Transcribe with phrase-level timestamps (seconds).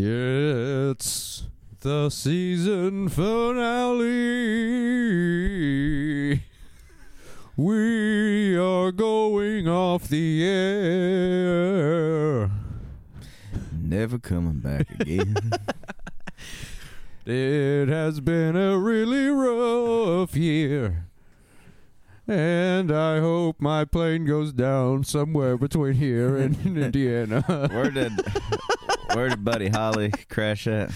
[0.00, 1.42] It's
[1.80, 4.14] the season finale.
[7.56, 11.68] We are going off the air.
[13.72, 15.34] Never coming back again.
[17.26, 21.06] It has been a really rough year.
[22.28, 27.42] And I hope my plane goes down somewhere between here and Indiana.
[27.72, 28.12] where did
[29.14, 30.90] where did Buddy Holly crash at?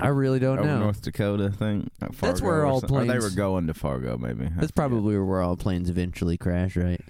[0.00, 0.78] I really don't Over know.
[0.80, 1.90] North Dakota, I think.
[2.20, 2.96] That's where all something.
[2.96, 4.44] Or they planes- were going to Fargo, maybe.
[4.44, 4.74] I That's forget.
[4.76, 7.00] probably where all planes eventually crash, right?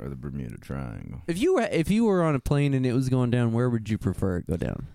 [0.00, 1.20] or the Bermuda Triangle.
[1.28, 3.68] If you were if you were on a plane and it was going down, where
[3.68, 4.86] would you prefer it go down?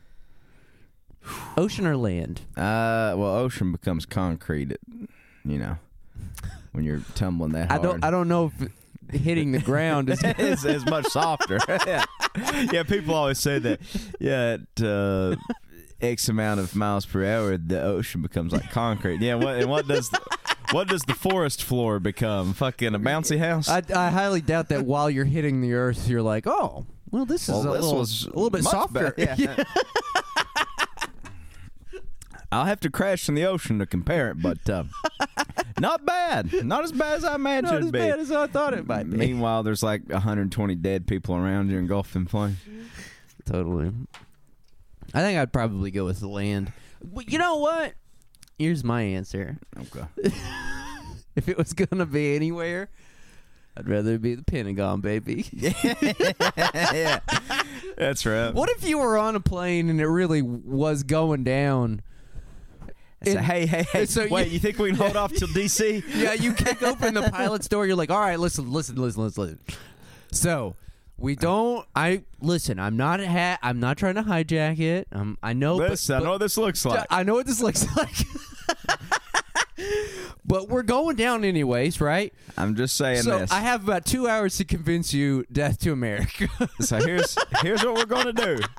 [1.55, 2.41] Ocean or land?
[2.57, 4.75] Uh, well, ocean becomes concrete.
[5.45, 5.77] You know,
[6.71, 7.79] when you're tumbling that Hard.
[7.79, 8.69] I don't I don't know if
[9.11, 11.59] hitting the ground is it's, it's much softer.
[11.67, 12.05] yeah.
[12.71, 13.79] yeah, people always say that.
[14.19, 15.35] Yeah, at uh,
[16.01, 19.21] X amount of miles per hour, the ocean becomes like concrete.
[19.21, 20.09] Yeah, what and what does
[20.71, 22.53] what does the forest floor become?
[22.53, 23.69] Fucking a bouncy house.
[23.69, 27.43] I, I highly doubt that while you're hitting the earth, you're like, oh, well, this
[27.43, 29.11] is Well, a, this little, a little bit softer.
[29.11, 29.35] better.
[29.41, 29.63] Yeah.
[32.51, 34.83] I'll have to crash in the ocean to compare it, but uh,
[35.79, 36.65] not bad.
[36.65, 37.99] Not as bad as I imagined Not as be.
[37.99, 39.17] bad as I thought it might be.
[39.17, 42.57] Meanwhile, there's like 120 dead people around you engulfed in flames.
[43.45, 43.91] Totally.
[45.13, 46.71] I think I'd probably go with the land.
[47.03, 47.93] But you know what?
[48.57, 49.57] Here's my answer.
[49.77, 50.05] Okay.
[51.35, 52.89] If it was gonna be anywhere,
[53.77, 55.45] I'd rather be the Pentagon, baby.
[55.51, 57.19] yeah,
[57.95, 58.51] that's right.
[58.55, 62.01] what if you were on a plane and it really was going down?
[63.21, 64.05] And- hey, hey, hey!
[64.05, 66.03] so wait, you- you, think we can hold off till DC?
[66.15, 67.85] yeah, you kick open the pilot's door.
[67.87, 69.59] You're like, all right, listen, listen, listen, listen, listen.
[70.31, 70.75] So
[71.17, 71.85] we don't.
[71.95, 72.79] I listen.
[72.79, 73.19] I'm not.
[73.23, 75.07] Ha- I'm not trying to hijack it.
[75.11, 75.77] Um, I know.
[75.79, 77.05] but- Listen, I but- know what this looks like.
[77.09, 78.15] I know what this looks like.
[80.45, 82.33] but we're going down anyways, right?
[82.57, 83.51] I'm just saying so this.
[83.51, 86.47] I have about two hours to convince you death to America.
[86.79, 88.59] so here's here's what we're gonna do.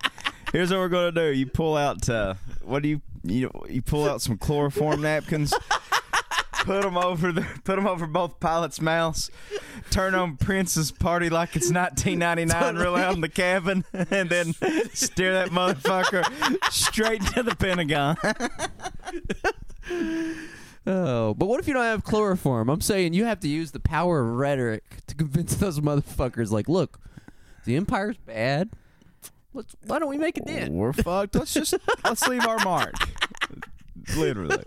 [0.53, 1.32] Here's what we're gonna do.
[1.32, 5.53] You pull out uh, what do you you you pull out some chloroform napkins.
[6.64, 9.31] Put them over the put them over both pilots' mouths.
[9.91, 14.53] Turn on Prince's party like it's 1999 real out in the cabin, and then
[14.92, 16.25] steer that motherfucker
[16.70, 18.16] straight to the Pentagon.
[20.86, 22.69] oh, but what if you don't have chloroform?
[22.69, 26.50] I'm saying you have to use the power of rhetoric to convince those motherfuckers.
[26.50, 27.00] Like, look,
[27.65, 28.70] the empire's bad.
[29.54, 29.75] Let's.
[29.86, 30.72] Why don't we make a dent?
[30.72, 31.34] We're fucked.
[31.34, 32.94] Let's just let's leave our mark.
[34.16, 34.62] Literally.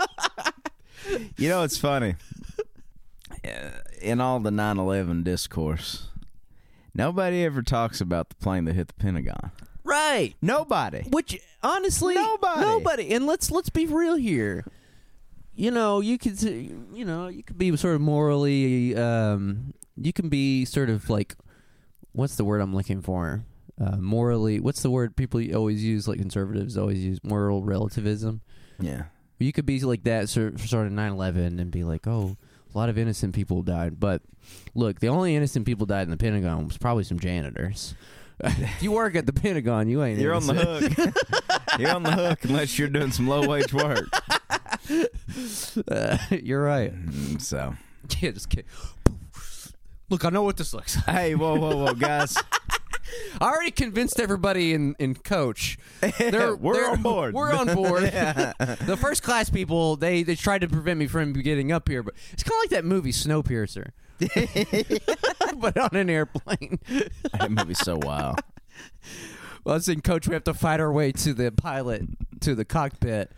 [1.37, 2.15] You know, it's funny.
[4.01, 6.07] In all the 9/11 discourse,
[6.93, 9.51] nobody ever talks about the plane that hit the Pentagon.
[9.83, 10.35] Right.
[10.41, 11.01] Nobody.
[11.09, 12.61] Which honestly, Nobody.
[12.61, 13.13] nobody.
[13.13, 14.65] And let's let's be real here.
[15.55, 18.95] You know, you could you know you could be sort of morally.
[18.95, 21.35] Um, you can be sort of like,
[22.13, 23.43] what's the word I'm looking for?
[23.81, 26.07] Uh, morally, what's the word people always use?
[26.07, 28.41] Like conservatives always use moral relativism.
[28.79, 29.03] Yeah.
[29.39, 32.37] You could be like that sort sort of 9/11 and be like, oh,
[32.73, 33.99] a lot of innocent people died.
[33.99, 34.21] But
[34.75, 37.95] look, the only innocent people died in the Pentagon was probably some janitors.
[38.43, 40.19] if you work at the Pentagon, you ain't.
[40.19, 41.15] You're on the hook.
[41.79, 44.07] you're on the hook unless you're doing some low wage work.
[45.87, 46.93] Uh, you're right.
[46.93, 47.75] Mm, So,
[48.19, 48.65] Yeah, just kidding.
[50.09, 51.05] Look, I know what this looks like.
[51.15, 52.37] hey, whoa, whoa, whoa, guys.
[53.39, 55.77] I already convinced everybody in, in coach.
[56.19, 57.33] They're, We're they're- on board.
[57.33, 58.03] We're on board.
[58.03, 62.13] the first class people, they, they tried to prevent me from getting up here, but
[62.33, 63.89] it's kind of like that movie Snowpiercer,
[65.59, 66.79] but on an airplane.
[67.33, 68.39] that movie's so wild.
[69.63, 72.03] Well, I was saying, Coach, we have to fight our way to the pilot,
[72.41, 73.31] to the cockpit,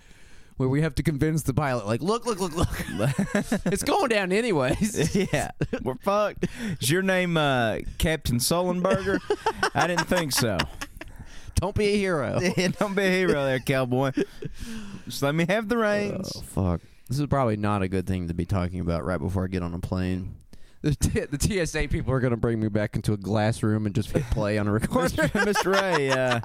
[0.57, 2.69] where we have to convince the pilot, like, look, look, look, look.
[3.65, 5.15] it's going down anyways.
[5.33, 6.47] yeah, we're fucked.
[6.79, 9.19] Is your name uh, Captain Sullenberger?
[9.75, 10.57] I didn't think so.
[11.55, 12.39] Don't be a hero.
[12.79, 14.11] Don't be a hero there, cowboy.
[15.05, 16.31] Just let me have the reins.
[16.35, 16.81] Oh fuck!
[17.07, 19.63] This is probably not a good thing to be talking about right before I get
[19.63, 20.35] on a plane.
[20.83, 23.85] The, T- the TSA people are going to bring me back into a glass room
[23.85, 25.29] and just hit play on a recorder.
[25.29, 25.53] Mr.
[25.53, 25.81] Mr.
[25.81, 26.41] Ray, uh,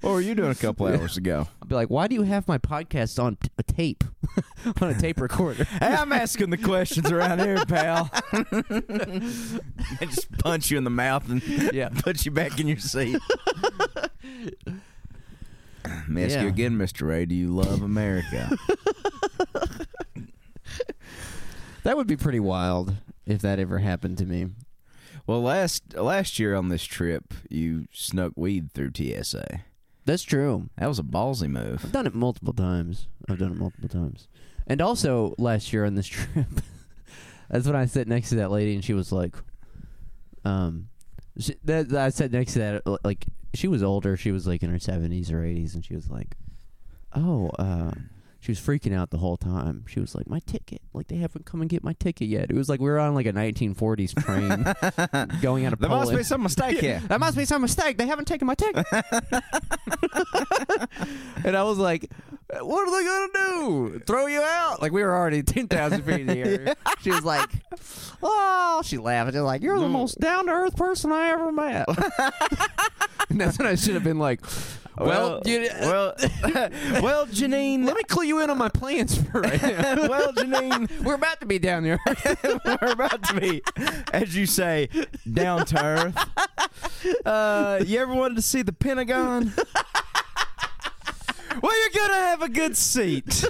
[0.00, 1.48] what were you doing a couple hours ago?
[1.62, 4.04] I'll be like, "Why do you have my podcast on t- a tape,
[4.80, 8.10] on a tape recorder?" Hey, I'm asking the questions around here, pal.
[8.32, 11.42] and just punch you in the mouth and
[11.72, 11.88] Yeah.
[11.90, 13.18] put you back in your seat.
[15.84, 16.42] Let me ask Yeah.
[16.42, 17.06] you again, Mr.
[17.08, 17.26] Ray.
[17.26, 18.50] Do you love America?
[21.84, 22.94] That would be pretty wild
[23.26, 24.48] if that ever happened to me.
[25.26, 29.62] Well, last last year on this trip, you snuck weed through TSA.
[30.04, 30.70] That's true.
[30.78, 31.84] That was a ballsy move.
[31.84, 33.08] I've done it multiple times.
[33.28, 34.28] I've done it multiple times.
[34.66, 36.46] And also last year on this trip,
[37.50, 39.34] that's when I sat next to that lady and she was like,
[40.44, 40.88] um,
[41.38, 44.16] she, that, I sat next to that like she was older.
[44.16, 46.36] She was like in her seventies or eighties, and she was like,
[47.14, 47.92] "Oh, uh,
[48.46, 49.84] she was freaking out the whole time.
[49.88, 50.80] She was like, "My ticket!
[50.92, 53.12] Like they haven't come and get my ticket yet." It was like we were on
[53.12, 54.62] like a 1940s train
[55.42, 56.10] going out of There Poland.
[56.10, 57.02] must be some mistake here.
[57.08, 57.98] That must be some mistake.
[57.98, 58.86] They haven't taken my ticket.
[61.44, 62.08] and I was like,
[62.60, 63.38] what are they going to
[63.96, 63.98] do?
[64.06, 64.80] Throw you out?
[64.80, 66.76] Like, we were already 10,000 feet in the air.
[67.00, 67.50] She was like,
[68.22, 69.32] oh, she laughed.
[69.32, 71.86] She's like, you're the most down to earth person I ever met.
[73.28, 74.40] and that's when I should have been like,
[74.98, 76.14] well, you, well,
[77.02, 77.84] well, Janine.
[77.84, 80.08] let me clue you in on my plans for right now.
[80.08, 81.98] well, Janine, We're about to be down there.
[82.64, 83.62] we're about to be,
[84.12, 84.88] as you say,
[85.30, 86.16] down to earth.
[87.26, 89.52] Uh, you ever wanted to see the Pentagon?
[91.62, 93.44] well, you're gonna have a good seat.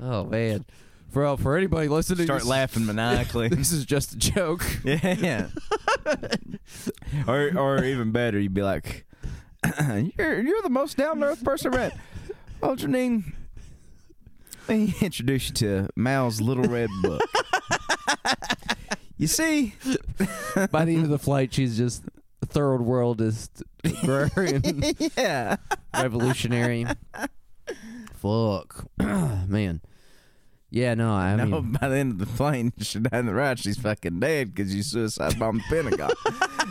[0.00, 0.64] oh, man.
[1.10, 3.48] For, for anybody listening, Start this- laughing maniacally.
[3.48, 4.64] This is just a joke.
[4.84, 5.46] Yeah.
[7.28, 9.06] or or even better, you'd be like,
[10.18, 11.98] "You're you're the most down to earth person I met."
[12.60, 13.32] Well, Janine,
[14.68, 17.20] let me introduce you to Mao's Little Red Book.
[19.18, 19.74] you see,
[20.70, 22.04] By the end of the flight, she's just
[22.46, 25.56] third worldist agrarian yeah,
[25.94, 26.86] revolutionary.
[28.14, 29.80] Fuck, man.
[30.70, 33.34] Yeah, no, I no, mean, by the end of the plane, she died in the
[33.34, 33.58] ride.
[33.60, 36.10] She's fucking dead because you suicide bombed the Pentagon.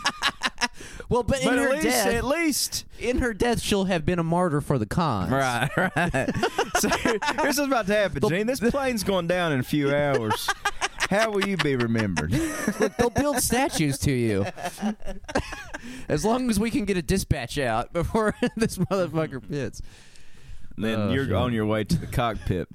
[1.14, 4.06] well, but in but her at least, death, at least, in her death, she'll have
[4.06, 5.30] been a martyr for the cause.
[5.30, 6.30] right, right.
[6.80, 8.48] so here's what's about to happen, Janine.
[8.48, 10.50] This plane's going down in a few hours.
[11.10, 12.32] How will you be remembered?
[12.80, 14.46] Look, they'll build statues to you.
[16.08, 19.82] as long as we can get a dispatch out before this motherfucker pits.
[20.78, 21.34] Then Oh, you're shit.
[21.34, 22.68] on your way to the cockpit,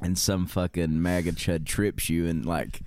[0.00, 2.80] and some fucking MAGA chud trips you, and like,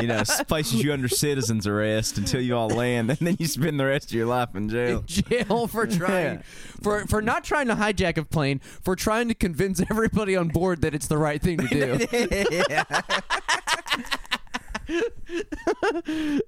[0.00, 3.80] you know, places you under citizen's arrest until you all land, and then you spend
[3.80, 4.98] the rest of your life in jail.
[4.98, 6.42] in jail for trying Yeah.
[6.82, 10.82] for for not trying to hijack a plane, for trying to convince everybody on board
[10.82, 11.68] that it's the right thing to
[14.88, 16.40] do.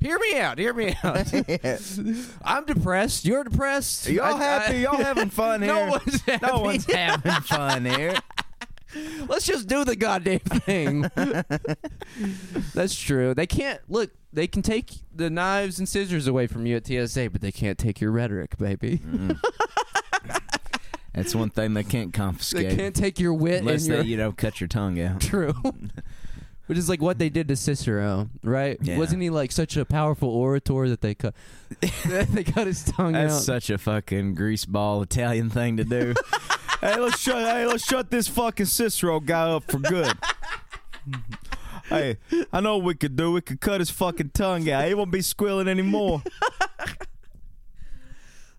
[0.00, 0.58] Hear me out.
[0.58, 1.32] Hear me out.
[2.44, 3.24] I'm depressed.
[3.24, 4.08] You're depressed.
[4.08, 4.78] Y'all I- I- happy?
[4.78, 5.72] Y'all having fun here?
[5.74, 6.46] No one's happy.
[6.46, 8.14] No one's having fun here.
[9.26, 11.10] Let's just do the goddamn thing.
[12.74, 13.32] That's true.
[13.34, 14.10] They can't look.
[14.34, 17.78] They can take the knives and scissors away from you at TSA, but they can't
[17.78, 18.98] take your rhetoric, baby.
[18.98, 19.38] Mm.
[21.14, 22.70] That's one thing they can't confiscate.
[22.70, 25.20] They can't take your wit unless and your they, you know, cut your tongue out.
[25.20, 25.54] true.
[26.72, 28.78] Which is like what they did to Cicero, right?
[28.80, 28.96] Yeah.
[28.96, 31.34] Wasn't he like such a powerful orator that they cut
[32.06, 33.24] they cut his tongue out.
[33.24, 33.42] That's out?
[33.42, 36.14] such a fucking greaseball Italian thing to do.
[36.80, 37.44] hey, let's shut.
[37.44, 40.14] Hey, let's shut this fucking Cicero guy up for good.
[41.90, 42.16] hey,
[42.50, 43.32] I know what we could do.
[43.32, 44.88] We could cut his fucking tongue out.
[44.88, 46.22] He won't be squealing anymore.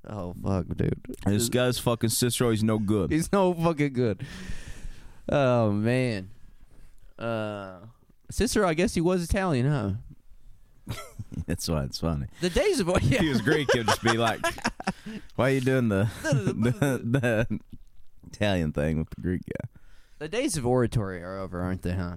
[0.08, 1.02] oh fuck, dude.
[1.26, 2.52] this guy's fucking Cicero.
[2.52, 3.10] He's no good.
[3.12, 4.24] He's no fucking good.
[5.28, 6.30] Oh man.
[7.18, 7.78] Uh
[8.34, 10.96] Cicero, I guess he was Italian, huh?
[11.48, 12.26] That's why it's funny.
[12.42, 14.40] The days of If he was Greek, he'd just be like,
[15.36, 17.60] "Why are you doing the the, the
[18.32, 19.70] Italian thing with the Greek guy?"
[20.20, 22.16] The days of oratory are over, aren't they, huh?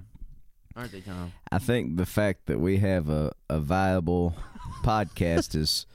[0.74, 1.32] Aren't they, Tom?
[1.52, 4.34] I think the fact that we have a, a viable
[4.82, 5.86] podcast is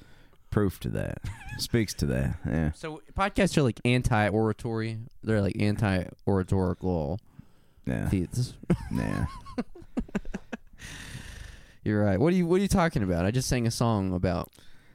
[0.49, 1.19] proof to that.
[1.57, 2.37] Speaks to that.
[2.45, 2.71] Yeah.
[2.73, 4.99] So podcasts are like anti-oratory.
[5.23, 7.19] They're like anti-oratorical
[7.85, 8.09] Yeah.
[8.09, 8.53] feats.
[8.91, 9.25] Yeah.
[11.83, 12.19] You're right.
[12.19, 13.25] What are you What are you talking about?
[13.25, 14.49] I just sang a song about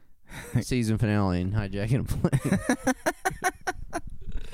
[0.63, 2.59] season finale and hijacking a plane.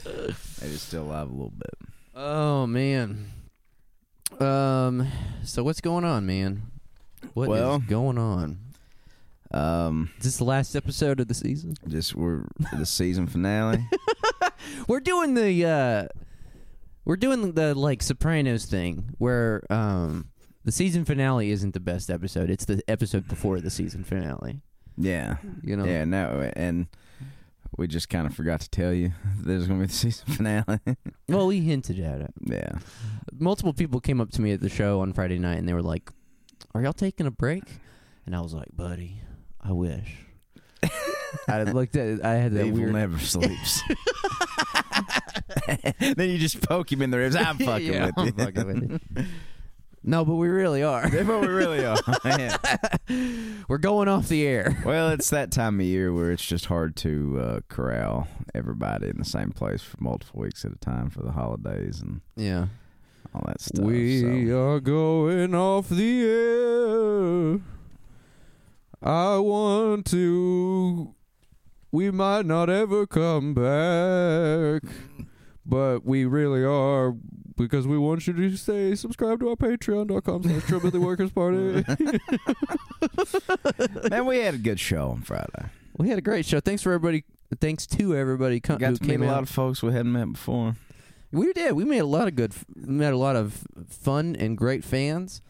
[0.06, 1.74] I just still alive a little bit.
[2.14, 3.30] oh man.
[4.40, 5.06] Um.
[5.44, 6.62] So what's going on, man?
[7.34, 8.58] What is Well- going on?
[9.54, 11.74] Um, Is this the last episode of the season?
[11.86, 13.86] just we're the season finale.
[14.88, 16.08] We're doing the uh
[17.04, 20.30] we're doing the like Sopranos thing where um
[20.64, 22.50] the season finale isn't the best episode.
[22.50, 24.61] It's the episode before the season finale.
[24.97, 25.37] Yeah.
[25.62, 25.85] You know.
[25.85, 26.04] Yeah.
[26.04, 26.87] No, and
[27.78, 30.78] we just kind of forgot to tell you there's gonna be the season finale.
[31.28, 32.35] Well, we hinted at it.
[32.45, 32.73] yeah.
[33.38, 35.81] Multiple people came up to me at the show on Friday night and they were
[35.83, 36.11] like,
[36.75, 37.62] "Are y'all taking a break?"
[38.26, 39.23] And I was like, "Buddy,
[39.61, 40.14] I wish."
[41.49, 43.81] I looked at it, I had that Evil weird never sleeps.
[45.99, 47.37] then you just poke him in the ribs.
[47.37, 48.33] I'm fucking Yeah, with I'm you.
[48.33, 49.25] fucking with you.
[50.04, 51.09] No, but we really are.
[51.09, 51.97] What we really are.
[52.25, 52.56] Yeah.
[53.68, 54.82] We're going off the air.
[54.85, 59.18] Well, it's that time of year where it's just hard to uh, corral everybody in
[59.18, 62.66] the same place for multiple weeks at a time for the holidays and Yeah.
[63.35, 63.85] all that stuff.
[63.85, 64.59] We so.
[64.59, 67.61] are going off the air.
[69.02, 71.14] I want to.
[71.90, 74.82] We might not ever come back,
[75.66, 77.14] but we really are
[77.56, 81.85] because we want you to stay subscribe to our patreon.com slash Trillbilly Workers Party.
[84.11, 85.66] Man, we had a good show on Friday.
[85.97, 86.61] we had a great show.
[86.61, 87.25] Thanks for everybody.
[87.61, 89.32] Thanks to everybody co- Got who to meet came a out.
[89.32, 90.76] lot of folks we hadn't met before.
[91.30, 91.73] We did.
[91.75, 92.52] We made a lot of good.
[92.75, 95.42] We met a lot of fun and great fans.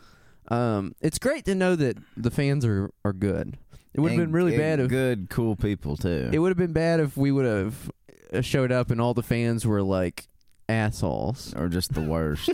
[0.49, 3.57] Um, it's great to know that the fans are are good.
[3.95, 6.31] It would have been really and bad if good, cool people too.
[6.33, 7.91] it would have been bad if we would have
[8.33, 10.29] uh, showed up and all the fans were like
[10.69, 11.55] assholes.
[11.55, 12.51] or just the worst.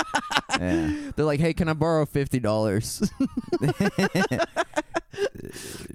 [0.58, 1.10] yeah.
[1.16, 3.10] They're like, "Hey, can I borrow fifty dollars?"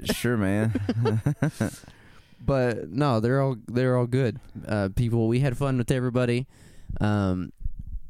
[0.04, 0.74] Sure, man.
[2.46, 5.28] but no, they're all they're all good uh, people.
[5.28, 6.48] We had fun with everybody.
[7.02, 7.52] Um,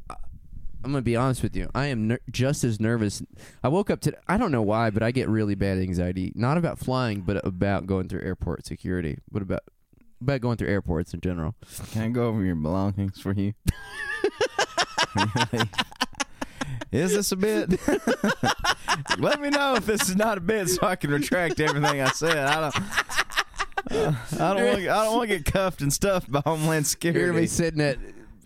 [0.09, 1.69] I'm gonna be honest with you.
[1.73, 3.21] I am ner- just as nervous.
[3.63, 4.17] I woke up to.
[4.27, 6.31] I don't know why, but I get really bad anxiety.
[6.35, 9.17] Not about flying, but about going through airport security.
[9.29, 9.61] What about
[10.21, 11.55] about going through airports in general.
[11.91, 13.53] Can I go over your belongings for you?
[16.91, 17.79] is this a bit?
[19.19, 22.09] Let me know if this is not a bit, so I can retract everything I
[22.11, 22.37] said.
[22.37, 22.75] I don't.
[23.91, 24.79] uh, I don't want.
[24.79, 27.97] I don't want to get cuffed and stuffed by Homeland You're gonna be sitting at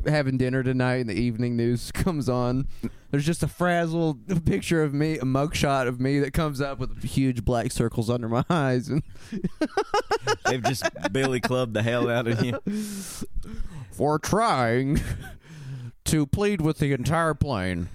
[0.05, 2.67] having dinner tonight, and the evening news comes on.
[3.12, 7.03] There's just a frazzled picture of me, a mugshot of me that comes up with
[7.03, 9.03] huge black circles under my eyes, and
[10.46, 12.60] They've just Billy clubbed the hell out of you.
[13.91, 15.00] for trying
[16.06, 17.89] to plead with the entire plane.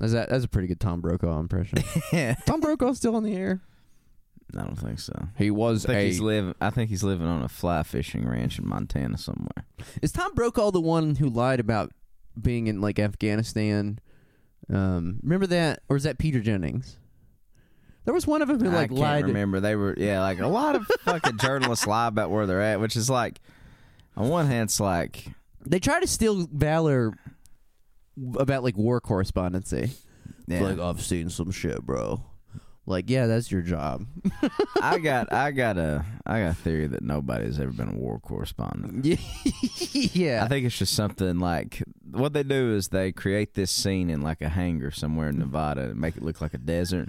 [0.00, 1.78] Is that that's a pretty good Tom Brokaw impression?
[2.46, 3.60] Tom Brokaw still on the air?
[4.56, 5.28] I don't think so.
[5.38, 6.04] He was I think a.
[6.04, 6.54] he's living.
[6.60, 9.64] I think he's living on a fly fishing ranch in Montana somewhere.
[10.02, 11.92] Is Tom Brokaw the one who lied about
[12.40, 13.98] being in like Afghanistan?
[14.72, 16.96] Um, remember that, or is that Peter Jennings?
[18.04, 19.24] There was one of them who I like can't lied.
[19.26, 19.60] remember.
[19.60, 22.96] They were yeah, like a lot of fucking journalists lie about where they're at, which
[22.96, 23.40] is like,
[24.16, 25.26] on one hand, it's like
[25.64, 27.14] They try to steal valor
[28.36, 29.92] about like war correspondency.
[30.48, 30.62] yeah.
[30.62, 32.22] Like I've seen some shit, bro.
[32.84, 34.06] Like yeah, that's your job.
[34.82, 38.18] I got I got a I got a theory that nobody's ever been a war
[38.18, 39.04] correspondent.
[39.92, 40.44] yeah.
[40.44, 44.20] I think it's just something like what they do is they create this scene in
[44.22, 47.08] like a hangar somewhere in Nevada and make it look like a desert.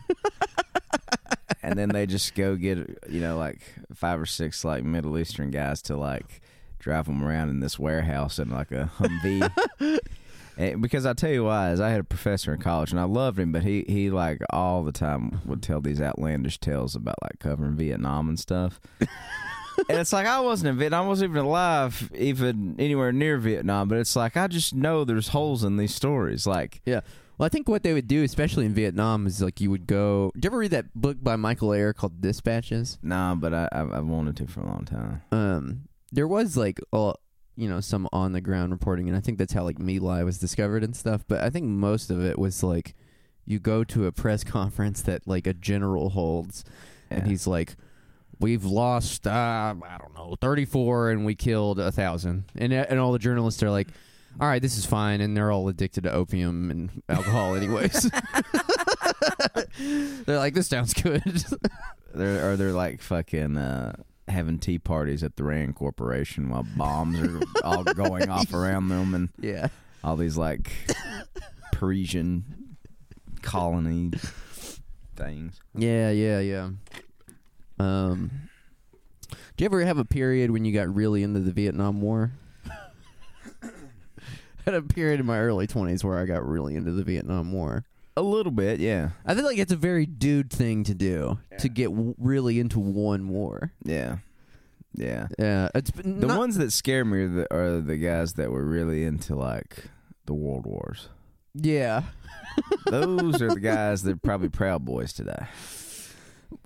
[1.64, 2.78] and then they just go get
[3.10, 3.62] you know like
[3.96, 6.42] five or six like Middle Eastern guys to like
[6.78, 10.00] drive them around in this warehouse in like a Humvee.
[10.58, 13.04] And because I tell you why is I had a professor in college and I
[13.04, 17.22] loved him, but he he like all the time would tell these outlandish tales about
[17.22, 18.80] like covering Vietnam and stuff.
[19.00, 23.88] and it's like I wasn't in Vietnam, I wasn't even alive, even anywhere near Vietnam.
[23.88, 26.46] But it's like I just know there's holes in these stories.
[26.46, 27.02] Like Yeah.
[27.38, 30.32] Well, I think what they would do, especially in Vietnam, is like you would go.
[30.36, 33.00] Did you ever read that book by Michael Herr called Dispatches?
[33.02, 35.24] nah, but I I've, I've wanted to for a long time.
[35.32, 37.16] Um, there was like a,
[37.56, 40.24] you know, some on the ground reporting, and I think that's how like My Lai
[40.24, 41.24] was discovered and stuff.
[41.28, 42.96] But I think most of it was like
[43.46, 46.64] you go to a press conference that like a general holds,
[47.10, 47.76] and he's like.
[48.40, 53.14] We've lost, uh, I don't know, thirty-four, and we killed a thousand, and and all
[53.14, 53.88] the journalists are like,
[54.42, 58.10] "All right, this is fine," and they're all addicted to opium and alcohol, anyways.
[60.26, 61.46] they're like, "This sounds good."
[62.14, 63.96] There are there like fucking uh,
[64.28, 69.14] having tea parties at the Rand Corporation while bombs are all going off around them
[69.14, 69.68] and yeah,
[70.04, 70.72] all these like
[71.74, 72.78] Parisian
[73.42, 74.12] colony
[75.16, 75.60] things.
[75.76, 76.70] yeah, yeah, yeah.
[77.80, 78.32] Um,
[79.30, 82.32] do you ever have a period when you got really into the Vietnam War?
[84.66, 87.86] had a period in my early twenties where I got really into the Vietnam War.
[88.16, 91.68] A little bit, yeah, I feel like it's a very dude thing to do to
[91.70, 93.72] get w- really into one war.
[93.84, 94.18] yeah,
[94.94, 95.28] yeah.
[95.40, 98.64] Yeah, it's The not- ones that scare me are the, are the guys that were
[98.66, 99.86] really into like
[100.28, 101.10] the world wars.
[101.56, 102.04] Yeah,
[102.86, 105.48] Those are the guys that are probably proud boys today.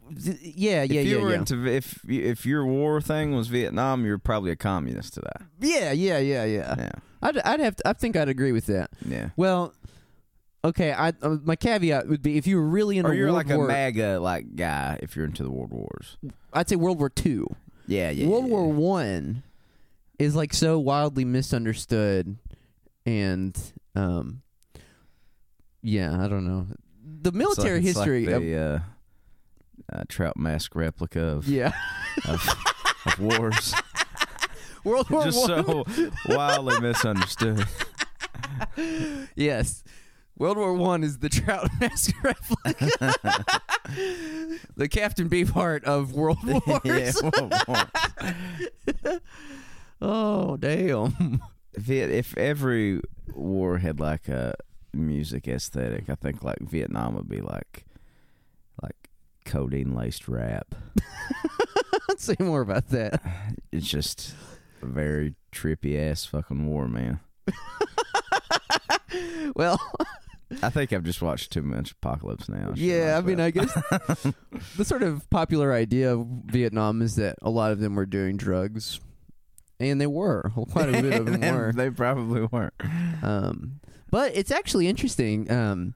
[0.10, 1.38] Yeah, yeah, if you yeah, were yeah.
[1.38, 5.32] into if if your war thing was Vietnam, you're probably a communist today.
[5.60, 6.76] yeah, yeah, yeah, yeah.
[6.78, 7.76] Yeah, I'd, I'd have.
[7.78, 8.90] To, I think I'd agree with that.
[9.06, 9.30] yeah.
[9.36, 9.74] Well,
[10.68, 10.92] okay.
[10.94, 13.56] I uh, my caveat would be if you were really into Or you're World like
[13.58, 16.18] War, a MAGA like guy if you're into the world wars.
[16.54, 17.48] I'd say World War Two.
[17.88, 18.28] Yeah, yeah.
[18.28, 18.74] World yeah, War yeah.
[18.74, 19.44] One
[20.20, 22.38] is like so wildly misunderstood,
[23.06, 23.58] and
[23.96, 24.42] um,
[25.82, 26.68] yeah, I don't know.
[27.22, 28.80] The It's like- military it's like history of the uh,
[29.98, 31.72] uh, trout mask replica of yeah,
[32.28, 32.48] of,
[33.06, 33.74] of wars,
[34.84, 35.64] World War just One.
[35.66, 35.86] so
[36.28, 37.66] wildly misunderstood.
[39.36, 39.84] Yes.
[40.38, 42.90] World War One is the trout mask replica.
[44.76, 46.82] the Captain Beefheart of World Wars.
[46.86, 49.20] yeah, well, well,
[50.00, 51.42] Oh damn.
[51.74, 53.02] if, if every
[53.34, 54.54] war had like a
[54.94, 57.86] music aesthetic, I think like Vietnam would be like
[58.84, 59.10] like
[59.46, 60.76] codeine laced rap.
[62.08, 63.22] Let's say more about that.
[63.72, 64.36] It's just
[64.84, 67.20] a very trippy ass fucking war, man.
[69.56, 69.80] Well,
[70.62, 72.72] I think I've just watched too much Apocalypse Now.
[72.76, 73.40] yeah, I mean.
[73.40, 73.74] I guess
[74.78, 78.38] the sort of popular idea of Vietnam is that a lot of them were doing
[78.38, 79.00] drugs,
[79.80, 80.52] and they were.
[80.72, 81.74] Quite a bit of them were.
[81.76, 82.74] They probably weren't.
[83.22, 85.52] Um, but it's actually interesting.
[85.52, 85.96] Um,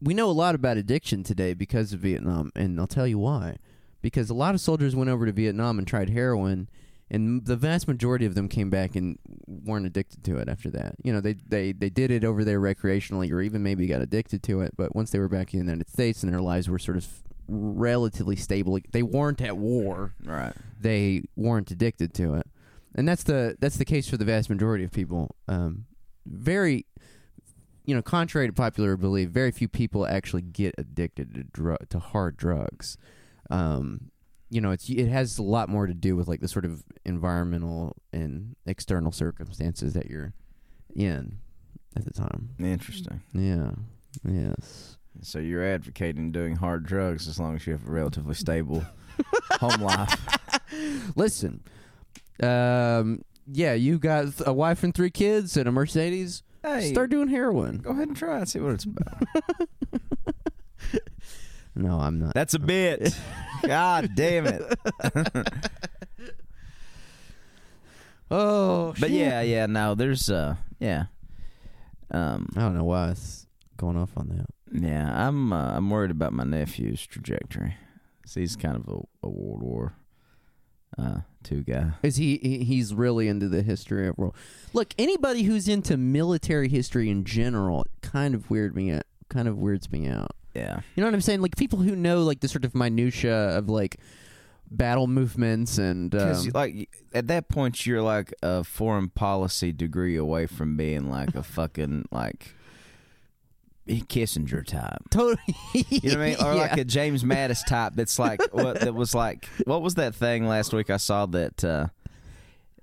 [0.00, 3.56] we know a lot about addiction today because of Vietnam, and I'll tell you why.
[4.02, 6.68] Because a lot of soldiers went over to Vietnam and tried heroin,
[7.10, 10.94] and the vast majority of them came back and weren't addicted to it after that.
[11.02, 14.42] You know, they they they did it over there recreationally, or even maybe got addicted
[14.44, 14.74] to it.
[14.76, 17.06] But once they were back in the United States and their lives were sort of
[17.48, 20.52] relatively stable, they weren't at war Right.
[20.80, 22.46] they weren't addicted to it,
[22.94, 25.34] and that's the that's the case for the vast majority of people.
[25.48, 25.86] Um,
[26.26, 26.86] very,
[27.84, 31.98] you know, contrary to popular belief, very few people actually get addicted to drug to
[31.98, 32.96] hard drugs.
[33.50, 34.10] Um,
[34.50, 36.82] you know, it's it has a lot more to do with like the sort of
[37.04, 40.34] environmental and external circumstances that you're
[40.94, 41.38] in
[41.96, 42.50] at the time.
[42.58, 43.22] Interesting.
[43.32, 43.70] Yeah.
[44.24, 44.96] Yes.
[45.22, 48.84] So you're advocating doing hard drugs as long as you have a relatively stable
[49.60, 50.38] home life.
[51.16, 51.62] Listen,
[52.42, 56.42] um, yeah, you got a wife and three kids and a Mercedes.
[56.62, 57.78] Hey, Start doing heroin.
[57.78, 59.22] go ahead and try and see what it's about.
[61.74, 62.34] No, I'm not.
[62.34, 63.14] That's a bit.
[63.62, 64.78] God damn it.
[68.32, 69.18] Oh, But shit.
[69.18, 71.06] yeah, yeah, no, there's uh yeah.
[72.12, 74.46] Um I don't know why it's going off on that.
[74.82, 77.74] yeah, I'm uh, I'm worried about my nephew's trajectory.
[78.22, 79.94] 'Cause he's kind of a, a World War
[80.96, 81.90] uh two guy.
[82.04, 82.58] Is he, he?
[82.64, 84.36] He's really into the history of world.
[84.72, 89.02] Look, anybody who's into military history in general kind of weird me out.
[89.28, 90.30] Kind of weirds me out.
[90.54, 90.80] Yeah.
[90.94, 91.40] You know what I'm saying?
[91.40, 93.98] Like people who know like the sort of minutia of like
[94.70, 100.46] battle movements and um, like at that point you're like a foreign policy degree away
[100.46, 102.54] from being like a fucking like
[103.88, 105.02] Kissinger type.
[105.10, 105.38] totally.
[105.74, 106.36] You know what I mean?
[106.36, 106.60] Or yeah.
[106.60, 110.46] like a James Mattis type that's like what that was like what was that thing
[110.46, 111.88] last week I saw that uh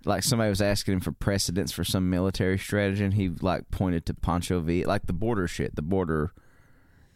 [0.04, 4.06] like somebody was asking him for precedents for some military strategy and he like pointed
[4.08, 6.34] to Pancho V like the border shit, the border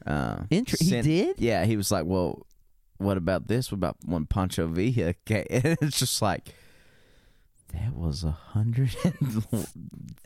[0.06, 1.40] uh Inter- he did.
[1.40, 2.46] Yeah, he was like, Well,
[2.98, 3.72] what about this?
[3.72, 5.46] What about when Pancho Villa came?
[5.50, 6.50] And it's just like
[7.74, 9.46] that was a hundred and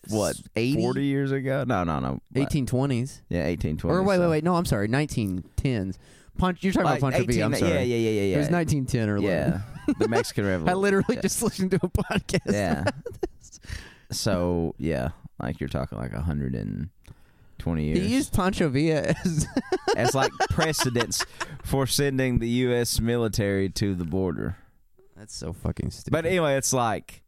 [0.09, 0.81] what 80?
[0.81, 1.63] forty years ago?
[1.67, 2.19] No, no, no.
[2.31, 2.49] What?
[2.49, 3.21] 1820s.
[3.29, 3.85] Yeah, 1820s.
[3.85, 4.43] Or wait, wait, wait.
[4.43, 4.87] No, I'm sorry.
[4.87, 5.97] 1910s.
[6.37, 6.63] Punch.
[6.63, 7.45] You're talking Like about Pancho 18, Villa.
[7.45, 7.71] I'm sorry.
[7.71, 8.35] Yeah, yeah, yeah, yeah, yeah.
[8.35, 9.61] It was 1910 or Yeah,
[9.99, 10.69] the Mexican Revolution.
[10.69, 11.21] I literally Yeah.
[11.21, 12.51] just listened to a podcast.
[12.51, 12.83] yeah.
[14.11, 15.09] So yeah,
[15.39, 16.89] like you're talking like a hundred and
[17.65, 19.47] twenty years He used Pancho Villa as
[19.97, 21.25] as like precedents
[21.63, 22.99] for sending the U.S.
[22.99, 24.57] military to the border.
[25.17, 26.11] That's so fucking stupid.
[26.11, 27.23] But anyway, it's like,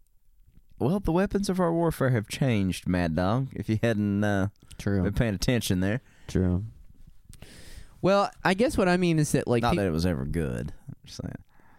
[0.78, 3.48] well, the weapons of our warfare have changed, Mad Dog.
[3.54, 6.66] If you hadn't uh, true, been paying attention there, true.
[8.02, 10.26] Well, I guess what I mean is that like not pe- that it was ever
[10.26, 10.72] good.
[10.88, 11.34] I'm just saying.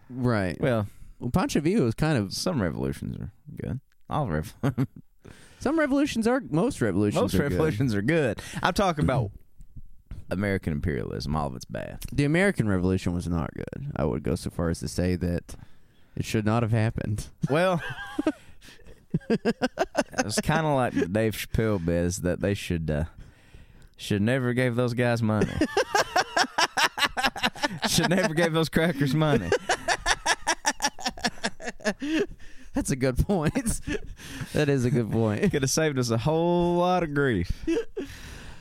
[0.09, 0.59] right.
[0.59, 0.87] Well,
[1.19, 3.79] Well, Pancho Villa was kind of some revolutions are good.
[4.09, 4.53] All rev-
[5.59, 7.21] some revolutions are most revolutions.
[7.21, 7.51] most are good.
[7.51, 8.41] revolutions are good.
[8.61, 9.31] I'm talking about
[10.31, 11.35] American imperialism.
[11.35, 11.99] All of it's bad.
[12.11, 13.91] The American Revolution was not good.
[13.95, 15.55] I would go so far as to say that
[16.15, 17.27] it should not have happened.
[17.49, 17.81] Well,
[19.29, 23.05] it's kind of like the Dave Chappelle is that they should uh,
[23.97, 25.53] should never gave those guys money.
[27.87, 29.49] should never gave those crackers money.
[32.73, 33.81] That's a good point.
[34.53, 35.43] that is a good point.
[35.43, 37.51] It could have saved us a whole lot of grief.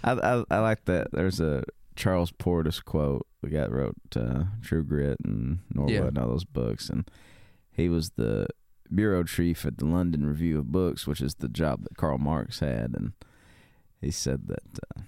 [0.04, 1.08] I, I I like that.
[1.12, 1.64] There's a
[1.96, 3.26] Charles Portis quote.
[3.42, 6.04] The guy wrote uh, True Grit and Norwood Yeah.
[6.06, 7.08] and all those books, and
[7.70, 8.46] he was the
[8.92, 12.60] bureau chief at the London Review of Books, which is the job that Karl Marx
[12.60, 13.12] had, and
[14.00, 14.62] he said that
[14.96, 15.02] uh,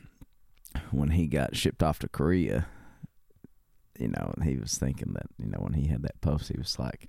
[0.91, 2.67] when he got shipped off to Korea,
[3.99, 6.79] you know, he was thinking that you know when he had that post, he was
[6.79, 7.09] like.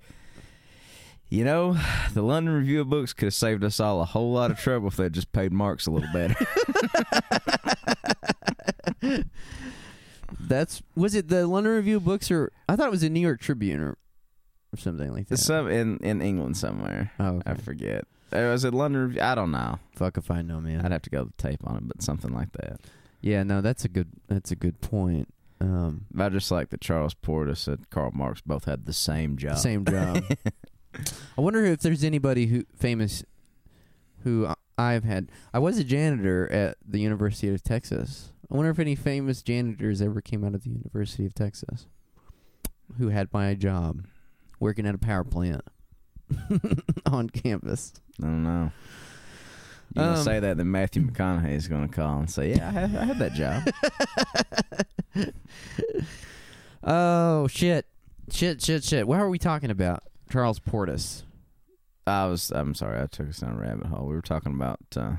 [1.32, 1.78] You know,
[2.13, 4.89] the London Review of Books could have saved us all a whole lot of trouble
[4.89, 6.36] if they'd just paid Marx a little better.
[10.39, 13.20] That's was it the London Review of Books or I thought it was the New
[13.20, 13.98] York Tribune or,
[14.74, 15.38] or something like that.
[15.38, 17.12] Some in in England somewhere.
[17.20, 17.52] oh, okay.
[17.52, 18.06] I forget.
[18.34, 19.08] Uh, Was it London?
[19.08, 19.22] Review?
[19.22, 19.80] I don't know.
[19.96, 20.86] fuck if I know, man.
[20.86, 22.80] I'd have to go to the tape on it, but something like that.
[23.22, 25.28] yeah, no, that's a good that's a good point.
[25.60, 29.58] Um, I just like that Charles Portis and Karl Marx both had the same job.
[29.60, 30.24] same job.
[31.38, 33.23] I wonder if there's anybody who famous
[34.23, 35.30] who I- I've had.
[35.54, 38.32] I was a janitor at the University of Texas.
[38.51, 41.88] I wonder if any famous janitors ever came out of the University of Texas
[42.97, 44.06] who had my job
[44.60, 45.62] working at a power plant
[47.06, 47.93] on campus.
[48.19, 48.71] I don't know.
[49.95, 52.95] You Um, say that, then Matthew McConaughey is gonna call and say, "Yeah, I had,
[52.95, 53.63] I had that job."
[56.84, 57.86] Oh shit,
[58.32, 59.08] shit, shit, shit.
[59.08, 60.04] What are we talking about?
[60.32, 61.24] Charles Portis.
[62.08, 62.52] I was.
[62.52, 63.02] I'm sorry.
[63.02, 64.08] I took us down a rabbit hole.
[64.08, 65.13] We were talking about uh,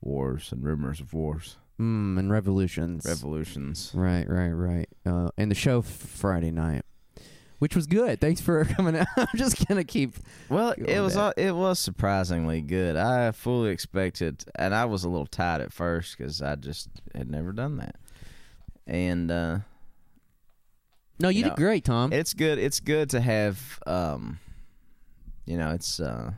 [0.00, 3.04] wars and rumors of wars, Mm, and revolutions.
[3.06, 3.90] revolutions.
[3.94, 4.88] Right, right, right.
[5.04, 6.84] Uh, and the show f- Friday night,
[7.58, 8.20] which was good.
[8.20, 9.06] Thanks for coming out.
[9.16, 10.14] I'm just gonna keep.
[10.48, 12.96] Well, it was all, it was surprisingly good.
[12.96, 17.28] I fully expected, and I was a little tired at first because I just had
[17.30, 17.96] never done that.
[18.86, 19.58] And uh,
[21.18, 22.12] No, you You did know, great, Tom.
[22.12, 22.58] it's good.
[22.58, 24.38] It's good to have, um,
[25.46, 26.32] you know, it's uh,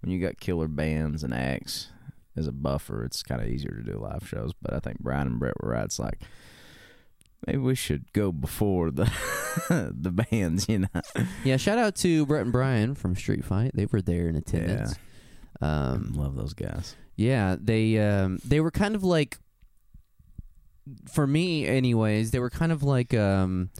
[0.00, 1.88] when you got killer bands and acts
[2.36, 3.04] as a buffer.
[3.04, 4.52] It's kind of easier to do live shows.
[4.60, 5.84] But I think Brian and Brett were right.
[5.84, 6.20] It's like
[7.46, 9.10] maybe we should go before the
[9.96, 10.68] the bands.
[10.68, 13.72] You know, yeah, shout out to Brett and Brian from Street Fight.
[13.74, 14.94] They were there in attendance.
[15.60, 16.96] Um, love those guys.
[17.16, 19.38] Yeah, they um they were kind of like
[21.08, 23.70] for me anyways, they were kind of like um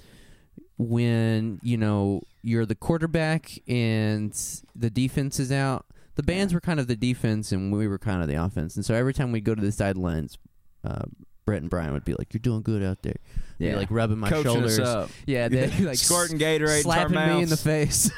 [0.88, 4.32] when, you know, you're the quarterback and
[4.74, 5.84] the defense is out.
[6.14, 8.76] The bands were kind of the defense and we were kind of the offense.
[8.76, 10.38] And so every time we'd go to the sidelines,
[10.84, 11.02] uh
[11.46, 13.16] Brett and Brian would be like, "You're doing good out there."
[13.58, 15.10] Yeah, like rubbing my coaching shoulders.
[15.26, 18.10] Yeah, they like squirting Gatorade, slapping me in the face.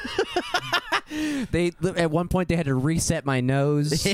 [1.51, 4.01] they at one point they had to reset my nose.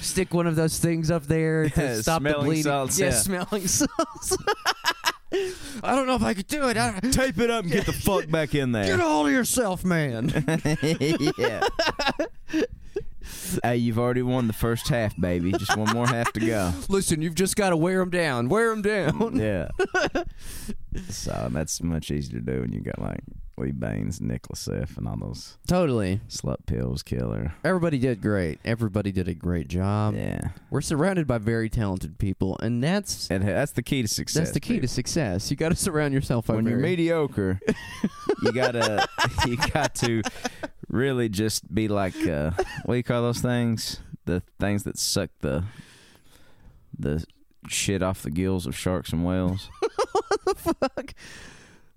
[0.00, 2.64] Stick one of those things up there to Yeah, stop the bleeding.
[2.64, 3.12] salts, yeah, yeah.
[3.12, 4.36] smelling salts.
[5.32, 6.76] I don't know if I could do it.
[6.76, 8.84] I, Tape it up and get the fuck back in there.
[8.84, 10.28] get a hold of yourself, man.
[11.38, 11.66] yeah.
[13.62, 15.52] hey, you've already won the first half, baby.
[15.52, 16.72] Just one more half to go.
[16.88, 18.48] Listen, you've just got to wear them down.
[18.48, 19.36] Wear them down.
[19.38, 19.68] Yeah.
[21.08, 23.20] so that's much easier to do when you got like
[23.60, 26.20] Lee Bains, Nicholas F, and all those Totally.
[26.28, 27.54] slut pills killer.
[27.64, 28.58] Everybody did great.
[28.64, 30.14] Everybody did a great job.
[30.14, 30.48] Yeah.
[30.70, 34.40] We're surrounded by very talented people, and that's And that's the key to success.
[34.40, 35.50] that's the key to success.
[35.50, 37.60] You got to surround yourself by when you're mediocre,
[38.42, 39.06] you gotta
[39.46, 40.22] you got to
[40.88, 42.50] really just be like uh,
[42.84, 44.00] what do you call those things?
[44.24, 45.64] The things that suck the
[46.98, 47.24] the
[47.68, 49.68] shit off the gills of sharks and whales.
[50.12, 51.14] what the fuck?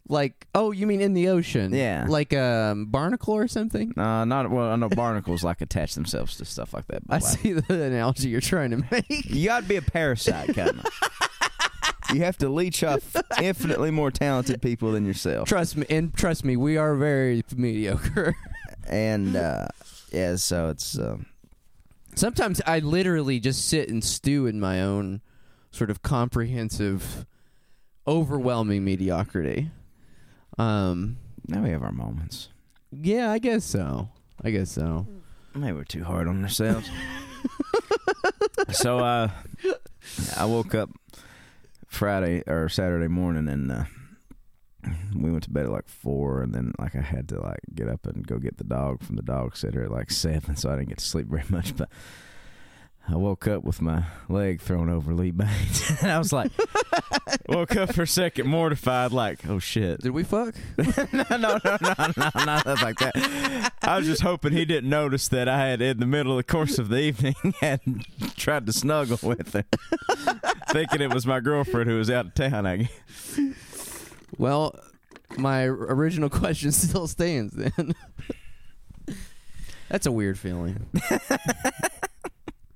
[0.09, 1.73] Like, oh, you mean in the ocean?
[1.73, 2.05] Yeah.
[2.07, 3.97] Like um, barnacle or something?
[3.97, 4.69] Uh, not well.
[4.71, 7.03] I know barnacles like attach themselves to stuff like that.
[7.09, 9.29] I like, see the analogy you're trying to make.
[9.29, 10.85] you got to be a parasite, kind of.
[12.13, 15.47] you have to leech off infinitely more talented people than yourself.
[15.47, 18.35] Trust me, and trust me, we are very mediocre.
[18.85, 19.67] And uh,
[20.11, 21.25] yeah, so it's um,
[22.15, 25.21] Sometimes I literally just sit and stew in my own
[25.71, 27.25] sort of comprehensive,
[28.07, 29.71] overwhelming mediocrity.
[30.57, 32.49] Um, now we have our moments.
[32.91, 34.09] yeah, I guess so.
[34.43, 35.07] I guess so.
[35.55, 36.89] Maybe we're too hard on ourselves.
[38.71, 39.29] so uh,
[40.37, 40.89] I woke up
[41.87, 43.83] Friday or Saturday morning and uh,
[45.15, 47.87] we went to bed at like four, and then like I had to like get
[47.87, 50.75] up and go get the dog from the dog sitter at like seven, so I
[50.75, 51.75] didn't get to sleep very much.
[51.75, 51.89] But
[53.05, 56.51] I woke up with my leg thrown over Lee Bains, and I was like,
[57.49, 59.99] woke up for a second mortified, like, oh shit.
[60.01, 60.55] Did we fuck?
[60.77, 63.73] no, no, no, no, no, nothing like that.
[63.81, 66.43] I was just hoping he didn't notice that I had, in the middle of the
[66.51, 67.81] course of the evening, had
[68.37, 69.65] tried to snuggle with her,
[70.69, 72.65] thinking it was my girlfriend who was out of town.
[72.65, 73.39] I guess.
[74.37, 74.79] Well,
[75.37, 77.95] my original question still stands then.
[79.89, 80.87] That's a weird feeling.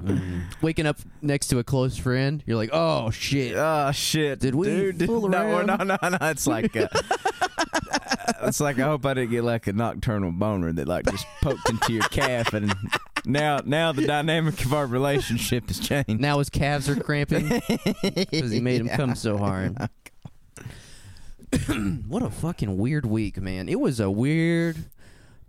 [0.01, 0.43] Mm.
[0.62, 4.39] Waking up next to a close friend, you're like, "Oh shit." Oh shit!
[4.39, 5.67] Did we Dude, fool no, around?
[5.67, 6.17] No, no, no.
[6.21, 6.88] It's like, uh,
[8.43, 11.67] it's like I hope I didn't get like a nocturnal boner that like just poked
[11.69, 12.71] into your calf, and
[13.27, 16.19] now, now the dynamic of our relationship has changed.
[16.21, 17.49] Now his calves are cramping
[18.01, 19.77] because he made him come so hard.
[22.07, 23.67] what a fucking weird week, man.
[23.67, 24.77] It was a weird,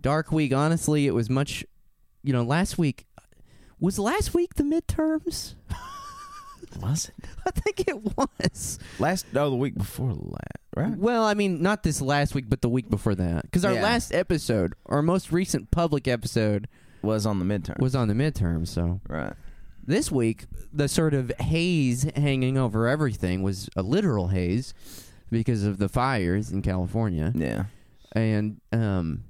[0.01, 0.53] dark week.
[0.53, 1.65] Honestly, it was much.
[2.21, 3.05] You know, last week
[3.79, 5.55] was last week the midterms.
[6.81, 8.77] Was it I think it was.
[8.99, 9.25] last?
[9.35, 10.43] Oh, the week before last,
[10.75, 10.95] right?
[10.95, 13.43] Well, I mean, not this last week, but the week before that.
[13.43, 13.81] Because our Yeah.
[13.83, 16.67] last episode, our most recent public episode,
[17.01, 17.79] Was on the midterm.
[17.79, 18.67] was on the midterm.
[18.67, 19.33] So right.
[19.85, 24.73] this week, the sort of haze hanging over everything was a literal haze
[25.31, 27.31] because of the fires in California.
[27.35, 27.65] Yeah.
[28.13, 29.23] and um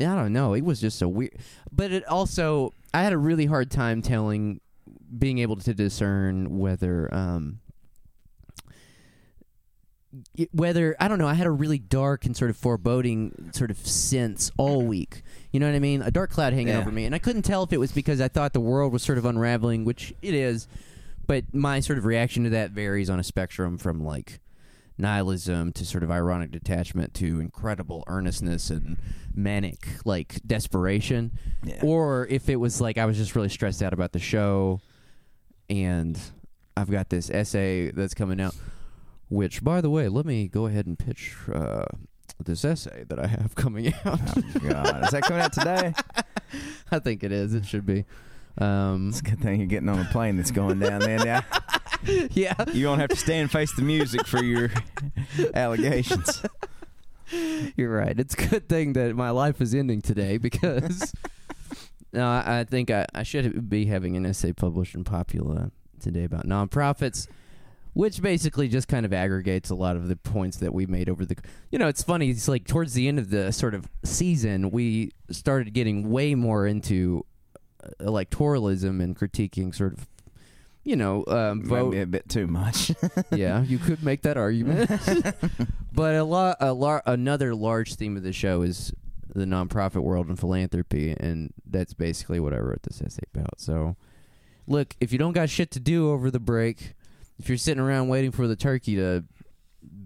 [0.00, 1.32] I don't know, it was just a weird
[1.70, 4.60] but it also I had a really hard time telling
[5.16, 7.60] being able to discern whether um
[10.52, 13.78] whether I don't know, I had a really dark and sort of foreboding sort of
[13.78, 15.22] sense all week.
[15.50, 16.02] You know what I mean?
[16.02, 16.78] A dark cloud hanging Yeah.
[16.80, 19.02] over me, and I couldn't tell if it was because I thought the world was
[19.02, 20.68] sort of unraveling, which it is,
[21.26, 24.38] but my sort of reaction to that varies on a spectrum from like
[24.96, 28.96] nihilism to sort of ironic detachment to incredible earnestness and
[29.34, 31.32] manic like desperation
[31.64, 31.80] Yeah.
[31.82, 34.80] or if it was like I was just really stressed out about the show
[35.68, 36.18] and
[36.76, 38.54] I've got this essay that's coming out
[39.28, 41.84] which by the way let me go ahead and pitch uh,
[42.44, 45.94] this essay that I have coming out oh God, is that coming out today?
[46.92, 48.04] I think it is it should be
[48.58, 51.18] um, It's a good thing you're getting on a plane that's going down there.
[51.18, 51.42] Now
[52.32, 54.70] yeah you don't have to stand face the music for your
[55.54, 56.42] allegations.
[57.76, 58.18] You're right.
[58.18, 61.12] It's a good thing that my life is ending today because
[62.12, 66.24] no, I, I think I, I should be having an essay published in Popula today
[66.24, 67.26] about nonprofits,
[67.94, 71.24] which basically just kind of aggregates a lot of the points that we made over
[71.24, 71.36] the.
[71.70, 72.30] You know, it's funny.
[72.30, 76.66] It's like towards the end of the sort of season, we started getting way more
[76.66, 77.24] into
[77.82, 80.06] uh, electoralism and critiquing sort of.
[80.84, 82.92] You know, um, vote Maybe a bit too much.
[83.32, 84.90] yeah, you could make that argument.
[85.92, 88.92] but a lot, a lar- another large theme of the show is
[89.34, 93.60] the nonprofit world and philanthropy, and that's basically what I wrote this essay about.
[93.60, 93.96] So,
[94.66, 96.94] look, if you don't got shit to do over the break,
[97.38, 99.24] if you're sitting around waiting for the turkey to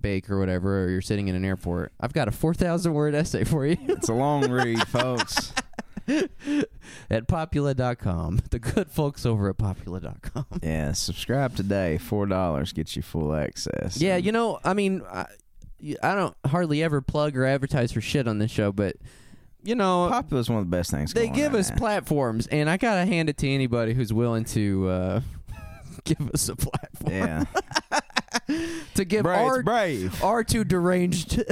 [0.00, 3.14] bake or whatever, or you're sitting in an airport, I've got a four thousand word
[3.14, 5.52] essay for you it's a long read, folks.
[7.10, 8.40] at popula.com.
[8.50, 10.46] The good folks over at popula.com.
[10.62, 11.98] Yeah, subscribe today.
[11.98, 14.00] Four dollars gets you full access.
[14.00, 15.26] Yeah, you know, I mean, I,
[16.02, 18.96] I don't hardly ever plug or advertise for shit on this show, but
[19.62, 21.12] you know, Popula is one of the best things.
[21.12, 21.76] they give us now.
[21.76, 25.20] platforms, and I gotta hand it to anybody who's willing to uh,
[26.04, 27.44] give us a platform Yeah,
[28.94, 30.22] to give brave, our brave.
[30.24, 31.42] our two deranged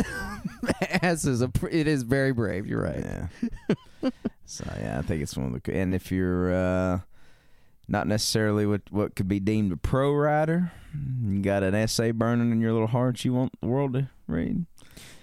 [1.02, 1.40] asses.
[1.40, 2.66] A, pr- it is very brave.
[2.66, 3.04] You're right.
[3.04, 4.10] Yeah.
[4.46, 5.74] so yeah, I think it's one of the.
[5.74, 7.00] And if you're uh,
[7.88, 10.72] not necessarily what what could be deemed a pro writer,
[11.24, 14.66] you got an essay burning in your little heart you want the world to read.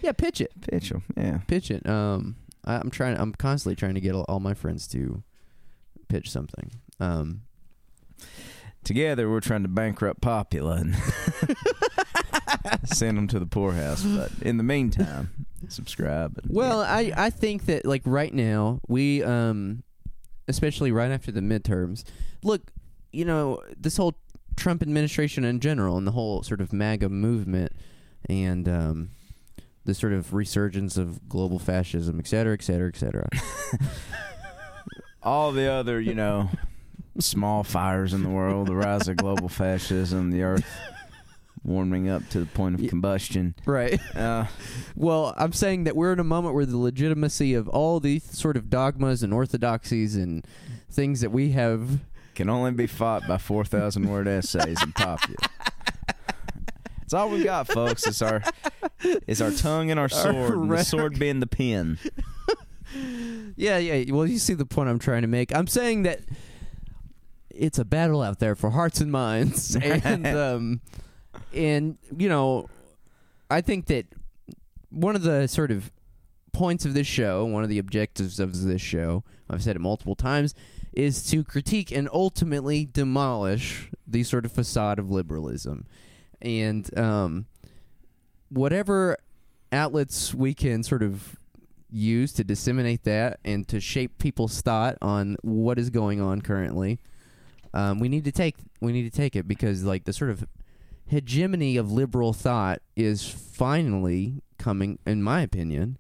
[0.01, 1.03] Yeah, pitch it, Pitch 'em.
[1.15, 1.39] Yeah.
[1.47, 1.87] pitch it.
[1.87, 2.35] Um,
[2.65, 3.17] I, I'm trying.
[3.17, 5.23] I'm constantly trying to get all, all my friends to
[6.09, 6.71] pitch something.
[6.99, 7.41] Um,
[8.83, 10.95] Together, we're trying to bankrupt Popula and
[12.87, 14.03] send them to the poorhouse.
[14.03, 16.37] But in the meantime, subscribe.
[16.43, 19.83] And, Well, I I think that like right now we um
[20.47, 22.03] especially right after the midterms.
[22.43, 22.71] Look,
[23.11, 24.15] you know, this whole
[24.55, 27.71] Trump administration in general and the whole sort of MAGA movement
[28.29, 29.09] and um
[29.85, 33.27] the sort of resurgence of global fascism, et cetera, et cetera, et cetera.
[35.23, 36.49] all the other, you know,
[37.19, 40.65] small fires in the world, the rise of global fascism, the earth
[41.63, 43.55] warming up to the point of combustion.
[43.65, 43.99] right.
[44.15, 44.45] Uh,
[44.95, 48.57] Well, I'm saying that we're in a moment where the legitimacy of all these sort
[48.57, 50.45] of dogmas and orthodoxies and
[50.91, 51.99] things that we have
[52.35, 55.35] can only be fought by 4,000 word essays and Popula.
[57.03, 58.05] It's all we got, folks.
[58.07, 58.41] It's our,
[59.03, 60.53] it's our tongue and our sword.
[60.57, 61.97] and the sword being the pen.
[63.55, 64.13] Yeah, yeah.
[64.13, 65.55] Well, you see the point I'm trying to make.
[65.55, 66.19] I'm saying that
[67.53, 70.81] it's a battle out there for hearts and minds, and um,
[71.53, 72.69] and you know,
[73.49, 74.05] I think that
[74.89, 75.91] one of the sort of
[76.51, 80.15] points of this show, one of the objectives of this show, I've said it multiple
[80.15, 80.53] times,
[80.93, 85.85] is to critique and ultimately demolish the sort of facade of liberalism,
[86.41, 87.45] and um,
[88.49, 89.17] whatever
[89.71, 91.35] outlets we can sort of
[91.89, 96.99] use to disseminate that and to shape people's thought on what is going on currently.
[97.73, 100.45] Um, we need to take we need to take it because like the sort of
[101.07, 105.97] hegemony of liberal thought is finally coming, in my opinion,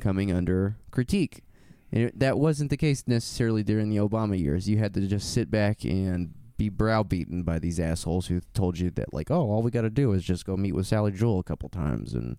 [0.00, 1.42] coming under critique.
[1.90, 4.68] And it, that wasn't the case necessarily during the Obama years.
[4.68, 8.90] You had to just sit back and be browbeaten by these assholes who told you
[8.90, 11.38] that like, oh, all we got to do is just go meet with Sally Jewell
[11.38, 12.36] a couple times, and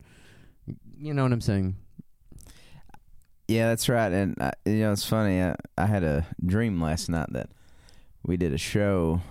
[0.98, 1.76] you know what I'm saying.
[3.48, 4.12] Yeah, that's right.
[4.12, 5.42] And I, you know, it's funny.
[5.42, 7.50] I, I had a dream last night that
[8.24, 9.22] we did a show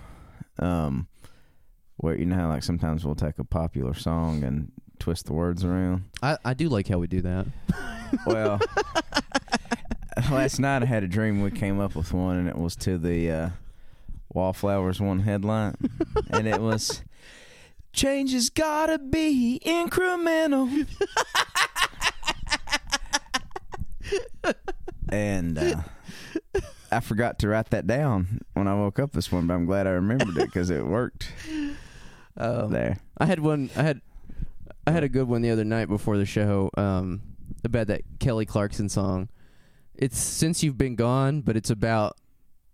[0.59, 1.07] um,
[1.97, 5.63] where you know how like sometimes we'll take a popular song and twist the words
[5.63, 6.05] around.
[6.21, 7.47] I, I do like how we do that.
[8.27, 8.59] Well,
[10.29, 11.41] last night I had a dream.
[11.41, 13.49] We came up with one, and it was to the uh,
[14.31, 15.75] Wallflowers One Headlight,
[16.29, 17.01] and it was
[17.91, 20.85] "Change has gotta be incremental."
[25.09, 25.81] and uh,
[26.93, 29.87] I forgot to write that down when I woke up this morning, but I'm glad
[29.87, 31.31] I remembered it because it worked
[32.37, 32.97] Um, there.
[33.17, 33.69] I had one.
[33.75, 34.01] I had
[34.87, 36.71] I had a good one the other night before the show.
[36.75, 37.21] Um,
[37.63, 39.29] about that Kelly Clarkson song.
[39.93, 42.17] It's since you've been gone, but it's about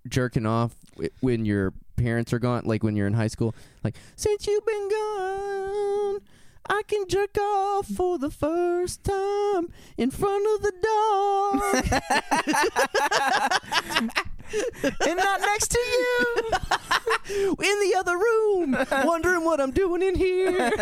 [0.08, 0.76] jerking off
[1.20, 3.54] when your parents are gone, like when you're in high school.
[3.84, 6.20] Like since you've been gone,
[6.68, 11.62] I can jerk off for the first time in front of the dog.
[15.08, 16.36] and not next to you.
[17.30, 20.72] in the other room, wondering what I'm doing in here.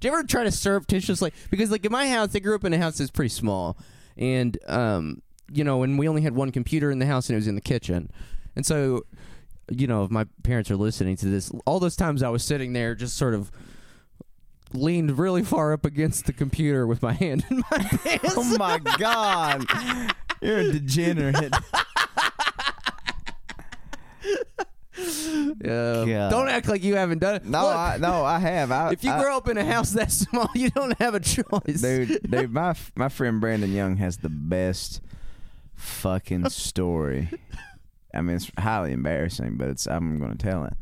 [0.00, 1.32] Do you ever try to surreptitiously?
[1.50, 3.76] Because like in my house, I grew up in a house that's pretty small,
[4.16, 5.22] and um,
[5.52, 7.56] you know, and we only had one computer in the house, and it was in
[7.56, 8.10] the kitchen,
[8.54, 9.04] and so,
[9.70, 12.72] you know, if my parents are listening to this, all those times I was sitting
[12.72, 13.50] there, just sort of
[14.72, 18.34] leaned really far up against the computer with my hand in my pants.
[18.36, 19.64] Oh my god.
[20.42, 21.54] You're a degenerate.
[25.60, 26.28] Yeah.
[26.30, 27.44] Don't act like you haven't done it.
[27.44, 28.72] No, Look, I, no, I have.
[28.72, 31.20] I, if you I- grow up in a house that small, you don't have a
[31.20, 31.80] choice.
[31.80, 35.00] dude, dude, my my friend Brandon Young has the best
[35.76, 37.28] fucking story.
[38.18, 40.74] I mean, it's highly embarrassing, but it's I'm going to tell it.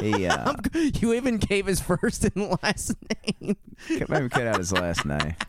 [0.00, 2.94] He uh, you even gave his first and last
[3.40, 3.56] name.
[4.08, 5.34] maybe cut out his last name.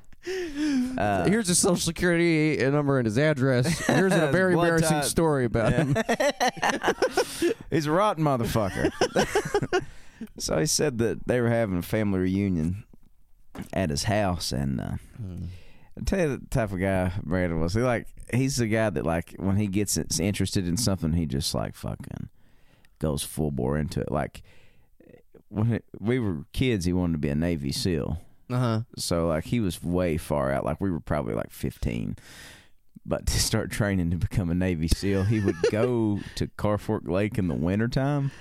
[0.98, 3.80] Uh, Here's his social security number and his address.
[3.88, 5.06] Here's a very Blood embarrassing type.
[5.06, 5.96] story about him.
[7.70, 8.92] He's a rotten motherfucker.
[10.38, 12.84] so he said that they were having a family reunion
[13.72, 14.92] at his house, and uh,
[15.98, 17.74] I tell you the type of guy Brandon was.
[17.74, 21.54] He like he's the guy that like when he gets interested in something, he just
[21.56, 22.30] like fucking
[23.00, 24.12] goes full bore into it.
[24.12, 24.44] Like
[25.50, 28.20] when it, we were kids, he wanted to be a Navy SEAL.
[28.50, 28.82] Uh huh.
[28.98, 30.66] So like he was way far out.
[30.66, 32.16] Like we were probably like fifteen.
[33.06, 37.08] But to start training to become a Navy SEAL, he would go to Carr Fork
[37.08, 38.32] Lake in the wintertime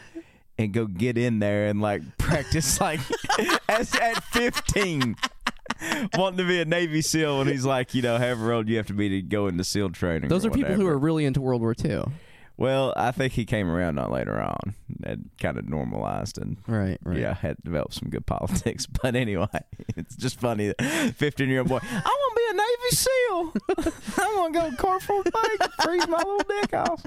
[0.59, 3.01] and go get in there and like practice like
[3.69, 5.17] as at fifteen.
[6.15, 8.87] Wanting to be a Navy SEAL when he's like, you know, however old you have
[8.87, 10.29] to be to go into SEAL training.
[10.29, 12.05] Those are people who are really into World War II.
[12.59, 14.75] Well, I think he came around on later on
[15.05, 16.99] and kind of normalized and Right.
[17.03, 17.19] Right.
[17.19, 18.87] yeah, had developed some good politics.
[19.03, 19.47] But anyway,
[19.97, 23.93] it's just funny that 15 year old boy, I want to be a Navy SEAL.
[24.25, 24.93] I want to go
[25.25, 27.07] Lake and freeze my little dick off.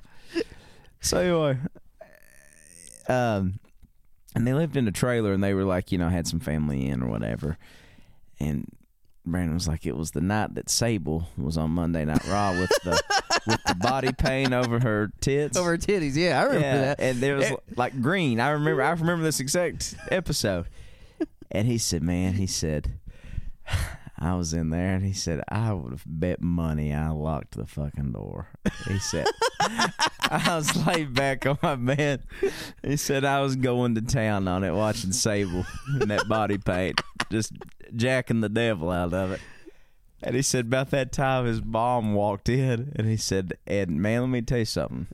[1.02, 1.58] So anyway,
[3.08, 3.60] um,
[4.36, 6.88] and they lived in a trailer and they were like, you know, had some family
[6.88, 7.58] in or whatever.
[8.39, 8.71] And
[9.25, 12.71] Brandon was like, it was the night that Sable was on Monday Night Raw with
[12.84, 13.02] the
[13.47, 15.58] with the body paint over her tits.
[15.58, 16.15] Over her titties.
[16.15, 16.99] Yeah, I remember Yeah, that.
[16.99, 17.56] And there was Eh.
[17.75, 18.39] like green.
[18.39, 18.82] I remember.
[18.82, 20.65] I remember this exact episode.
[21.52, 22.93] And he said, "Man," he said,
[24.19, 27.65] "I was in there," and he said, "I would have bet money I locked the
[27.65, 28.49] fucking door."
[28.88, 29.27] He said,
[29.60, 32.23] "I was laid back on my bed."
[32.84, 35.65] He said, "I was going to town on it, watching Sable
[36.01, 37.01] in that body paint,
[37.32, 37.53] just
[37.95, 39.41] jacking the devil out of it."
[40.21, 44.21] And he said, about that time, his mom walked in, and he said, "Ed, man,
[44.21, 45.08] let me tell you something."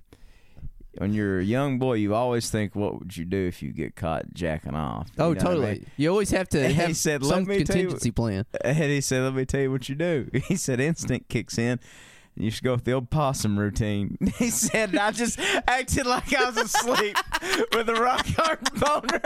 [0.98, 3.96] When you're a young boy, you always think, what would you do if you get
[3.96, 5.10] caught jacking off?
[5.18, 5.72] Oh, you Oh, what I totally.
[5.74, 5.86] mean?
[5.98, 8.46] You always have to And he have said, "Let some me tell you- contingency plan.
[8.64, 10.30] And he said, let me tell you what you do.
[10.48, 11.80] He said, instinct kicks in.
[12.36, 14.18] And you should go with the old possum routine.
[14.36, 17.18] He said, I just acted like I was asleep
[17.74, 19.22] with a rock hard boner,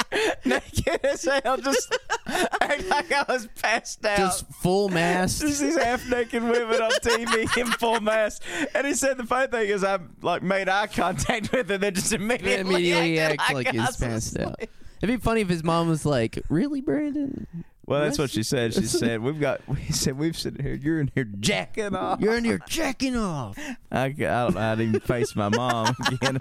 [0.44, 1.92] naked as hell, just
[2.26, 4.18] act like I was passed out.
[4.18, 5.40] Just full mass.
[5.40, 8.38] Just these half naked women on TV in full mass.
[8.74, 11.94] And he said the funny thing is I like made eye contact with her, then
[11.94, 14.60] just immediately, immediately acted act like I he's was passed out.
[14.60, 17.64] It'd be funny if his mom was like, "Really, Brandon?
[17.86, 18.74] Well, that's what she said.
[18.74, 19.66] She said we've got.
[19.66, 20.74] We said we've sitting here.
[20.74, 22.20] You're in here jacking off.
[22.20, 23.58] You're in here jacking off."
[23.92, 26.38] I, I don't know how to even face my mom again.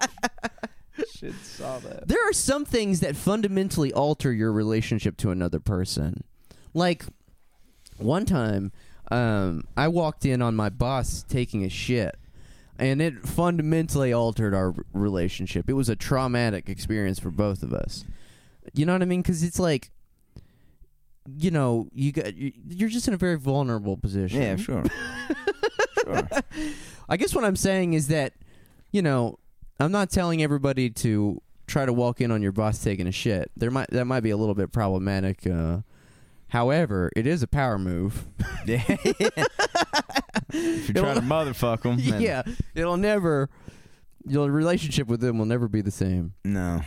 [1.16, 2.08] Should saw that.
[2.08, 6.24] There are some things that fundamentally alter your relationship to another person.
[6.74, 7.06] Like
[7.98, 8.72] one time,
[9.10, 12.18] um, I walked in on my boss taking a shit,
[12.78, 15.70] and it fundamentally altered our relationship.
[15.70, 18.06] It was a traumatic experience for both of us.
[18.74, 19.22] You know what I mean?
[19.22, 19.91] Because it's like,
[21.38, 24.42] you know, you got you- you're just in a very vulnerable position.
[24.42, 24.84] Yeah, sure.
[26.04, 26.28] sure.
[27.10, 28.34] I guess what I'm saying is that,
[28.92, 29.38] you know,
[29.80, 33.52] I'm not telling everybody to try to walk in on your boss taking a shit.
[33.56, 35.46] There might that might be a little bit problematic.
[35.48, 35.80] Uh,
[36.50, 38.26] however, it is a power move.
[38.66, 38.84] Yeah.
[40.54, 42.44] if you're trying to motherfuck them, yeah,
[42.76, 43.50] it'll never.
[44.28, 46.34] Your relationship with them will never be the same.
[46.44, 46.82] no,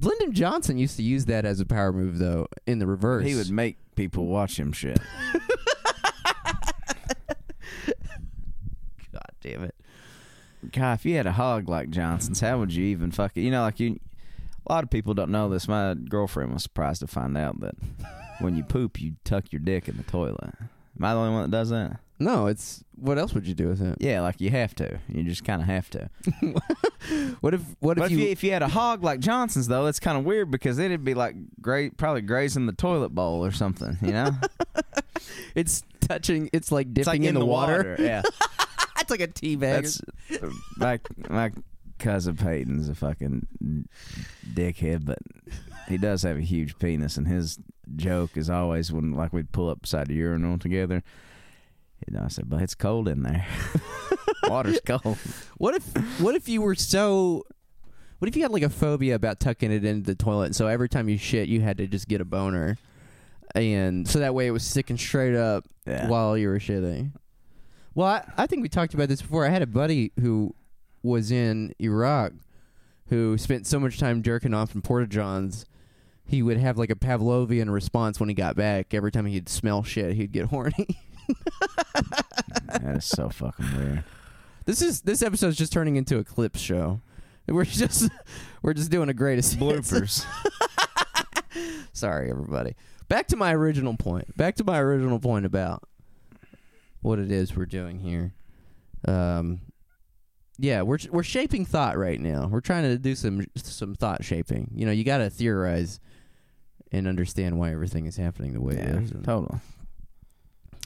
[0.00, 2.48] Lyndon Johnson used to use that as a power move, though.
[2.66, 4.98] In the reverse, he would make people watch him shit.
[9.12, 9.74] God damn it!
[10.72, 13.42] God, if you had a hog like Johnson's, how would you even fuck it?
[13.42, 13.98] You know, like you.
[14.68, 15.68] A lot of people don't know this.
[15.68, 17.76] My girlfriend was surprised to find out that
[18.40, 20.54] when you poop, you tuck your dick in the toilet.
[20.98, 21.98] Am I the only one that does that?
[22.18, 23.98] No, it's what else would you do with it?
[24.00, 24.98] Yeah, like you have to.
[25.08, 26.10] You just kind of have to.
[27.40, 29.68] What if what But if if you, you, if you had a hog like Johnson's,
[29.68, 33.10] though, that's kind of weird because then it'd be like gra- probably grazing the toilet
[33.10, 33.96] bowl or something.
[34.02, 34.30] You know,
[35.54, 36.50] it's touching?
[36.52, 37.94] It's like dipping it's in, the, water.
[38.00, 38.22] Yeah,
[38.98, 39.84] it's like a tea bag.
[39.84, 40.00] that's
[40.42, 41.52] uh, my my
[42.00, 43.46] cousin Peyton's a fucking
[44.52, 45.18] dickhead, but
[45.88, 47.58] he does have a huge penis, and his
[47.96, 51.02] joke is always when like we'd pull up beside the urinal together.
[52.06, 53.46] You know, I said, "But it's cold in there.
[54.44, 55.16] Water's cold."
[55.56, 57.44] What if what if you were so
[58.18, 60.88] what if you had like a phobia about tucking it into the toilet so every
[60.88, 62.78] time you shit you had to just get a boner
[63.54, 66.08] and so that way it was sticking straight up Yeah.
[66.08, 67.12] while you were shitting.
[67.94, 69.46] Well, I, I think we talked about this before.
[69.46, 70.54] I had a buddy who
[71.02, 72.32] was in Iraq
[73.08, 75.64] who spent so much time jerking off in porta johns
[76.26, 78.92] he would have like a Pavlovian response when he got back.
[78.92, 80.98] Every time he'd smell shit, he'd get horny.
[82.66, 84.04] that is so fucking weird.
[84.64, 87.00] This is this episode's just turning into a clips show.
[87.46, 88.10] We're just
[88.62, 89.58] we're just doing a greatest.
[89.58, 90.26] Bloopers.
[91.92, 92.74] Sorry, everybody.
[93.08, 94.36] Back to my original point.
[94.36, 95.84] Back to my original point about
[97.02, 98.34] what it is we're doing here.
[99.06, 99.60] Um,
[100.58, 102.48] yeah, we're we're shaping thought right now.
[102.48, 104.72] We're trying to do some some thought shaping.
[104.74, 106.00] You know, you got to theorize
[106.92, 109.10] and understand why everything is happening the way it is.
[109.24, 109.58] Totally.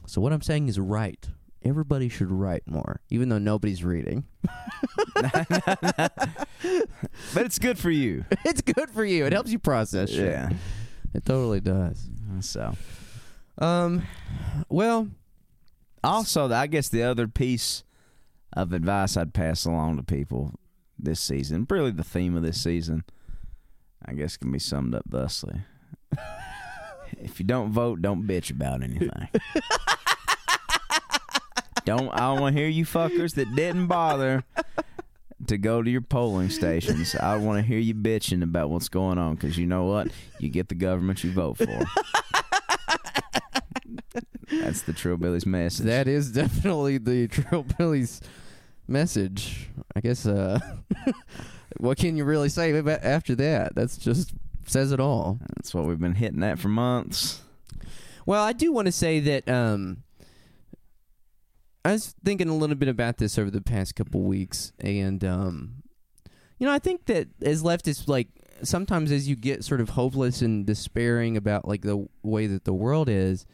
[0.07, 1.29] So what I'm saying is write.
[1.63, 4.25] Everybody should write more, even though nobody's reading.
[7.35, 8.25] But it's good for you.
[8.45, 9.25] it's good for you.
[9.27, 10.31] It helps you process shit.
[10.33, 10.51] Yeah.
[11.15, 12.09] It totally does.
[12.41, 12.75] So,
[13.59, 14.03] Um,
[14.69, 15.09] well,
[16.03, 17.85] also, I guess the other piece
[18.53, 20.53] of advice I'd pass along to people
[20.99, 23.05] this season, really the theme of this season,
[24.05, 25.63] I guess can be summed up thusly.
[27.19, 29.11] if you don't vote, don't bitch about anything.
[31.85, 34.45] don't I want to hear you fuckers that didn't bother
[35.47, 37.15] to go to your polling stations.
[37.15, 40.09] I want to hear you bitching about what's going on because you know what?
[40.39, 41.67] You get the government you vote for.
[44.51, 45.87] That's the Trillbillies message.
[45.87, 48.21] that is definitely the Trillbillies
[48.89, 49.69] message.
[49.95, 50.27] I guess.
[50.27, 50.59] Uh,
[51.79, 53.75] what can you really say after that?
[53.75, 54.33] That's just
[54.71, 55.39] says it all.
[55.57, 57.43] That's what we've been hitting at for months.
[58.27, 60.05] Well, I do want to say that um,
[61.85, 65.83] I was thinking a little bit about this over the past couple weeks, and um,
[66.59, 68.29] you know, I think that as leftists, like
[68.63, 72.75] sometimes as you get sort of hopeless and despairing about like the way that the
[72.75, 73.47] world is,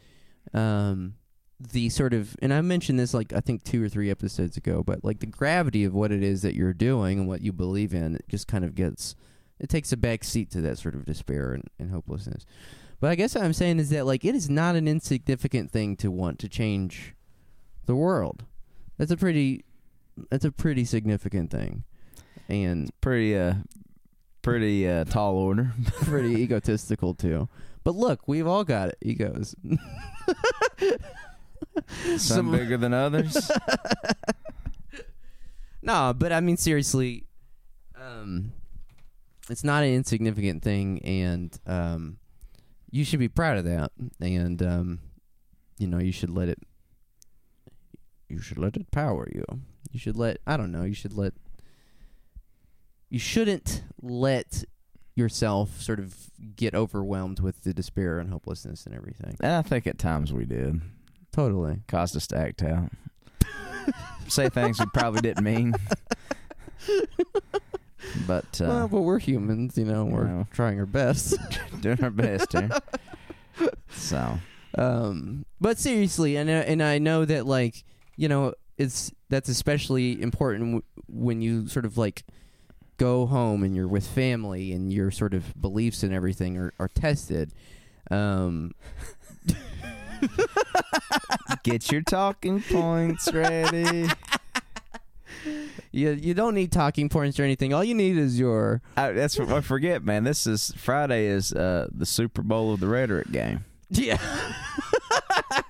[0.53, 1.15] um,
[1.59, 4.83] the sort of and I mentioned this like I think two or three episodes ago,
[4.83, 7.93] but like the gravity of what it is that you're doing and what you believe
[7.93, 9.15] in, it just kind of gets
[9.59, 12.45] it takes a back seat to that sort of despair and, and hopelessness.
[12.99, 15.95] But I guess what I'm saying is that like it is not an insignificant thing
[15.97, 17.13] to want to change
[17.85, 18.43] the world.
[18.97, 19.63] That's a pretty
[20.31, 21.83] that's a pretty significant thing.
[22.49, 23.55] And Pretty uh
[24.41, 25.73] pretty uh tall order.
[26.03, 27.47] pretty egotistical too.
[27.83, 29.55] But look, we've all got egos.
[30.79, 33.49] Some, Some- bigger than others.
[35.79, 37.23] No, but I mean seriously,
[37.95, 38.51] um,
[39.49, 42.17] it's not an insignificant thing, and um,
[42.91, 43.91] you should be proud of that.
[44.19, 44.99] And um,
[45.77, 46.59] you know, you should let it.
[48.29, 49.43] You should let it power you.
[49.91, 50.37] You should let.
[50.45, 50.83] I don't know.
[50.83, 51.33] You should let.
[53.09, 54.65] You shouldn't let
[55.15, 56.15] yourself sort of
[56.55, 59.35] get overwhelmed with the despair and hopelessness and everything.
[59.39, 60.81] and I think at times we did.
[61.31, 61.79] Totally.
[61.87, 62.91] Caused us to act out.
[64.27, 65.73] Say things we probably didn't mean.
[68.27, 70.05] but uh well, but we're humans, you know.
[70.05, 70.47] We're know.
[70.51, 71.35] trying our best.
[71.81, 72.69] doing our best here.
[73.89, 74.37] So
[74.77, 77.83] Um, but seriously, and I- and I know that like
[78.15, 82.23] you know it's that's especially important w- when you sort of like
[82.97, 86.87] go home and you're with family and your sort of beliefs and everything are, are
[86.87, 87.51] tested.
[88.09, 88.73] Um,
[91.63, 94.07] get your talking points ready.
[95.91, 97.73] you you don't need talking points or anything.
[97.73, 100.23] All you need is your I, that's what I forget, man.
[100.23, 103.65] This is Friday is uh, the Super Bowl of the rhetoric game.
[103.89, 104.17] yeah.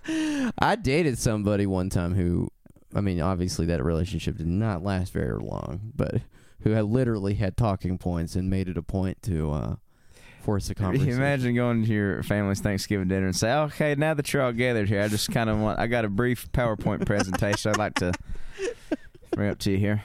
[0.59, 2.49] I dated somebody one time who,
[2.95, 6.22] I mean, obviously that relationship did not last very long, but
[6.61, 9.76] who had literally had talking points and made it a point to uh,
[10.41, 11.13] force a you conversation.
[11.13, 14.89] imagine going to your family's Thanksgiving dinner and say, "Okay, now that you're all gathered
[14.89, 18.13] here, I just kind of want I got a brief PowerPoint presentation I'd like to
[19.32, 20.03] bring up to you here."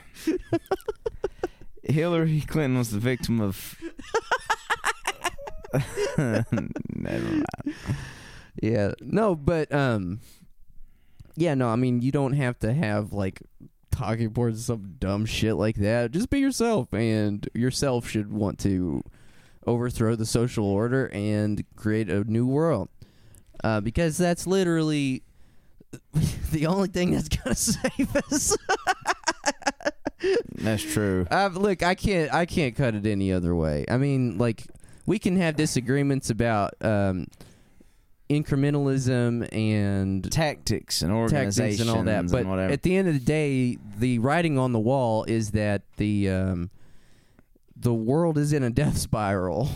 [1.83, 3.77] Hillary Clinton was the victim of.
[6.17, 6.45] Never
[6.95, 7.45] mind.
[8.61, 8.93] Yeah.
[9.01, 10.21] No, but um
[11.37, 13.41] yeah, no, I mean you don't have to have like
[13.91, 16.11] talking boards or some dumb shit like that.
[16.11, 19.03] Just be yourself and yourself should want to
[19.67, 22.89] overthrow the social order and create a new world.
[23.63, 25.23] Uh, because that's literally
[26.51, 28.57] the only thing that's gonna save us.
[30.55, 31.27] That's true.
[31.31, 32.33] Uh, look, I can't.
[32.33, 33.85] I can't cut it any other way.
[33.89, 34.65] I mean, like
[35.07, 37.27] we can have disagreements about um,
[38.31, 43.21] incrementalism and Tactics and tactics organizations and all that, but at the end of the
[43.21, 46.71] day, the writing on the wall is that the um,
[47.77, 49.69] the world is in a death spiral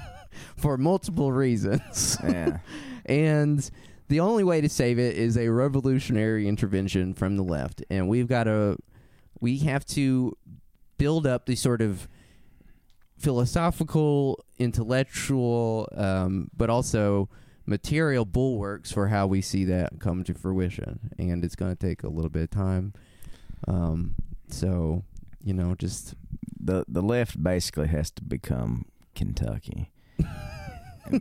[0.56, 2.58] for multiple reasons, yeah.
[3.06, 3.70] and
[4.08, 8.28] the only way to save it is a revolutionary intervention from the left, and we've
[8.28, 8.76] got to
[9.40, 10.36] we have to
[10.98, 12.08] build up the sort of
[13.18, 17.28] philosophical, intellectual, um, but also
[17.66, 21.10] material bulwarks for how we see that come to fruition.
[21.18, 22.92] And it's going to take a little bit of time.
[23.66, 24.14] Um,
[24.48, 25.04] so,
[25.42, 26.14] you know, just
[26.60, 29.90] the the left basically has to become Kentucky.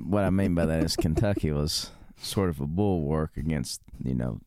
[0.04, 1.92] what I mean by that is Kentucky was
[2.24, 4.40] sort of a bulwark against you know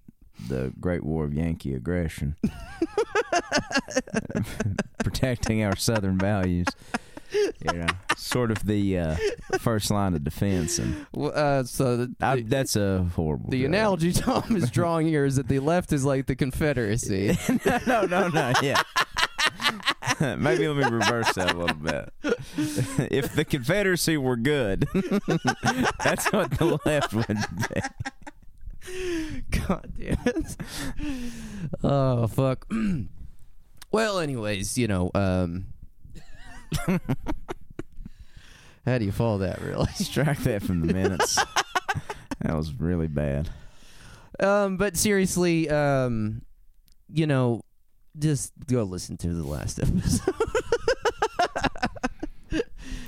[0.48, 2.36] the Great War of Yankee aggression,
[4.98, 6.66] protecting our Southern values.
[7.32, 9.16] You know, sort of the uh,
[9.58, 13.50] first line of defense, and w- uh, so the, I, that's a horrible.
[13.50, 13.66] the joke.
[13.66, 17.36] analogy Tom is drawing here is that the left is like the Confederacy.
[17.86, 18.80] no, no, no, yeah.
[20.20, 22.12] Maybe let me reverse that a little bit.
[23.12, 24.88] if the Confederacy were good,
[26.02, 27.38] that's what the left would
[27.70, 27.80] be.
[29.50, 30.56] God damn it.
[31.82, 32.66] Oh fuck.
[33.92, 35.66] well, anyways, you know, um
[38.86, 39.90] How do you follow that really?
[39.94, 41.36] Strike that from the minutes.
[42.40, 43.50] that was really bad.
[44.40, 46.42] Um but seriously, um
[47.08, 47.62] you know,
[48.18, 50.34] just go listen to the last episode.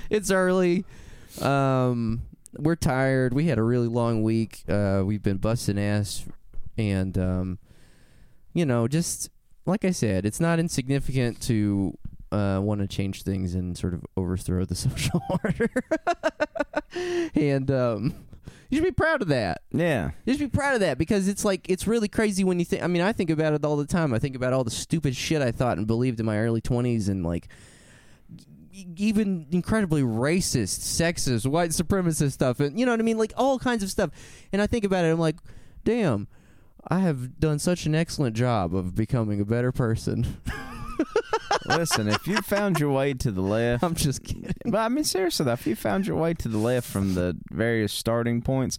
[0.09, 0.85] it's early.
[1.41, 2.23] Um
[2.57, 3.33] we're tired.
[3.33, 4.63] We had a really long week.
[4.67, 6.25] Uh we've been busting ass
[6.77, 7.59] and um
[8.53, 9.29] you know, just
[9.65, 11.97] like I said, it's not insignificant to
[12.31, 15.69] uh, want to change things and sort of overthrow the social order.
[17.35, 18.13] and um,
[18.69, 19.61] you should be proud of that.
[19.71, 20.11] Yeah.
[20.25, 22.83] You should be proud of that because it's like it's really crazy when you think.
[22.83, 24.13] I mean, I think about it all the time.
[24.13, 27.09] I think about all the stupid shit I thought and believed in my early twenties,
[27.09, 27.47] and like
[28.95, 33.59] even incredibly racist, sexist, white supremacist stuff, and you know what I mean, like all
[33.59, 34.11] kinds of stuff.
[34.53, 35.37] And I think about it, I'm like,
[35.83, 36.27] damn,
[36.87, 40.37] I have done such an excellent job of becoming a better person.
[41.65, 44.51] Listen, if you found your way to the left, I'm just kidding.
[44.65, 47.37] but I mean seriously, though, if you found your way to the left from the
[47.51, 48.77] various starting points,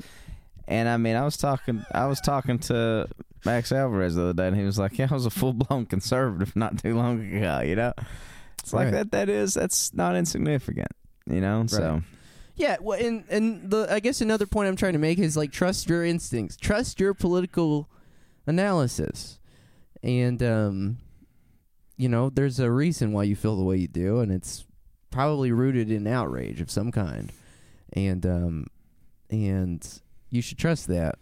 [0.69, 3.09] and I mean, I was talking, I was talking to
[3.45, 5.87] Max Alvarez the other day, and he was like, "Yeah, I was a full blown
[5.87, 7.93] conservative not too long ago." You know,
[8.61, 8.93] it's like Right.
[8.93, 9.11] that.
[9.13, 10.89] That is that's not insignificant.
[11.27, 12.03] You know, so
[12.57, 15.53] Yeah, well, and and the I guess another point I'm trying to make is like
[15.53, 17.89] trust your instincts, trust your political
[18.47, 19.39] analysis,
[20.03, 20.99] and um,
[22.01, 24.65] you know, there's a reason why you feel the way you do, and it's
[25.11, 27.31] probably rooted in outrage of some kind,
[27.93, 28.67] and um,
[29.29, 31.17] and you should trust that,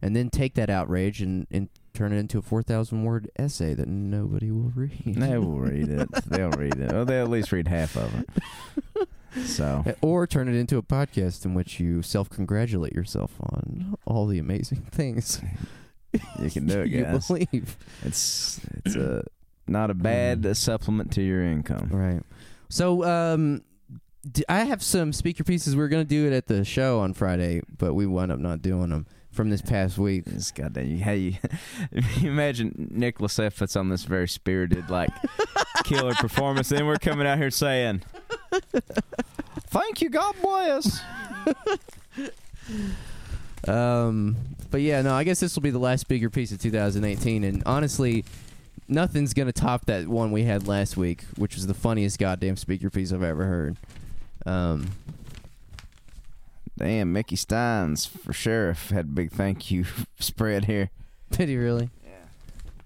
[0.00, 3.74] and then take that outrage and and turn it into a four thousand word essay
[3.74, 5.02] that nobody will read.
[5.04, 6.08] they will read it.
[6.24, 6.94] They'll read it.
[6.94, 9.08] Or they'll at least read half of it.
[9.44, 14.26] So Or turn it into a podcast in which you self congratulate yourself on all
[14.26, 15.42] the amazing things
[16.40, 17.76] you can do it, you believe.
[18.02, 19.22] It's it's a
[19.68, 20.56] not a bad Mm.
[20.56, 21.88] supplement to your income.
[21.90, 22.22] Right.
[22.68, 23.62] So, um,
[24.48, 25.76] I have some speaker pieces.
[25.76, 28.40] We are going to do it at the show on Friday, but we wound up
[28.40, 30.24] not doing them from this past week.
[30.26, 30.86] It's goddamn.
[30.88, 31.34] You, hey, you,
[32.20, 33.58] you imagine Nicholas F.
[33.58, 35.10] puts on this very spirited, like
[35.84, 38.02] killer performance, and we're coming out here saying,
[39.68, 41.00] "Thank you, God bless."
[43.68, 44.36] Um,
[44.70, 47.42] but yeah, no, I guess this will be the last speaker piece of 2018.
[47.42, 48.24] And honestly,
[48.88, 52.90] nothing's gonna top that one we had last week, which was the funniest goddamn speaker
[52.90, 53.76] piece I've ever heard.
[54.44, 54.88] Um,
[56.78, 59.86] Damn, Mickey Stines for sheriff had a big thank you
[60.18, 60.90] spread here.
[61.30, 61.88] did he really?
[62.04, 62.10] Yeah.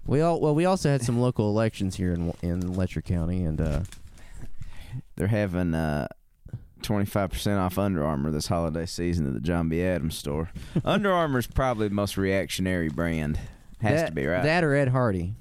[0.05, 3.59] We all well, we also had some local elections here in in Letcher County, and
[3.59, 3.81] uh,
[5.15, 6.07] They're having uh,
[6.81, 9.83] 25% off Under Armour this holiday season at the John B.
[9.83, 10.51] Adams store.
[10.85, 13.39] Under Armour's probably the most reactionary brand.
[13.81, 14.43] Has that, to be, right?
[14.43, 15.33] That or Ed Hardy.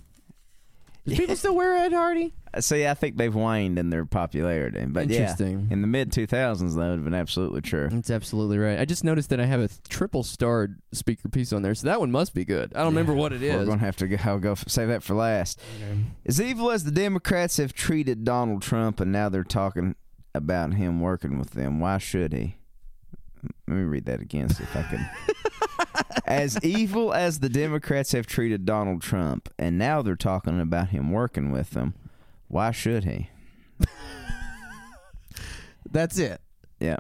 [1.07, 2.35] Do people still wear Ed Hardy?
[2.53, 4.85] Uh, See, I think they've waned in their popularity.
[4.85, 5.69] But yeah, Interesting.
[5.71, 7.89] in the mid 2000s, that would have been absolutely true.
[7.89, 8.77] That's absolutely right.
[8.81, 12.01] I just noticed that I have a triple starred speaker piece on there, so that
[12.01, 12.73] one must be good.
[12.75, 13.55] I don't remember what it is.
[13.55, 15.61] We're going to have to go, go save that for last.
[16.27, 19.95] As evil as the Democrats have treated Donald Trump, and now they're talking
[20.35, 22.57] about him working with them, why should he?
[23.69, 25.11] Let me read that again, see if I can.
[26.27, 31.11] as evil as the Democrats have treated Donald Trump, and now they're talking about him
[31.11, 31.95] working with them,
[32.49, 33.31] why should he?
[35.91, 36.41] That's it.
[36.79, 36.99] Yeah.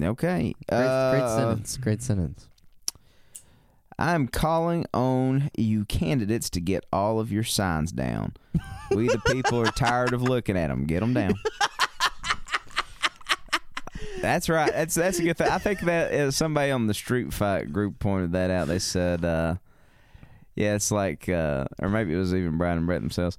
[0.00, 0.54] Okay.
[0.68, 1.76] Great, great Uh, sentence.
[1.78, 2.48] Great sentence.
[3.98, 8.34] I'm calling on you candidates to get all of your signs down.
[8.90, 10.84] We, the people, are tired of looking at them.
[10.84, 11.34] Get them down.
[14.20, 14.72] That's right.
[14.72, 15.48] That's that's a good thing.
[15.48, 18.68] I think that uh, somebody on the Street Fight group pointed that out.
[18.68, 19.56] They said, uh,
[20.54, 23.38] "Yeah, it's like," uh, or maybe it was even Brian and Brett themselves.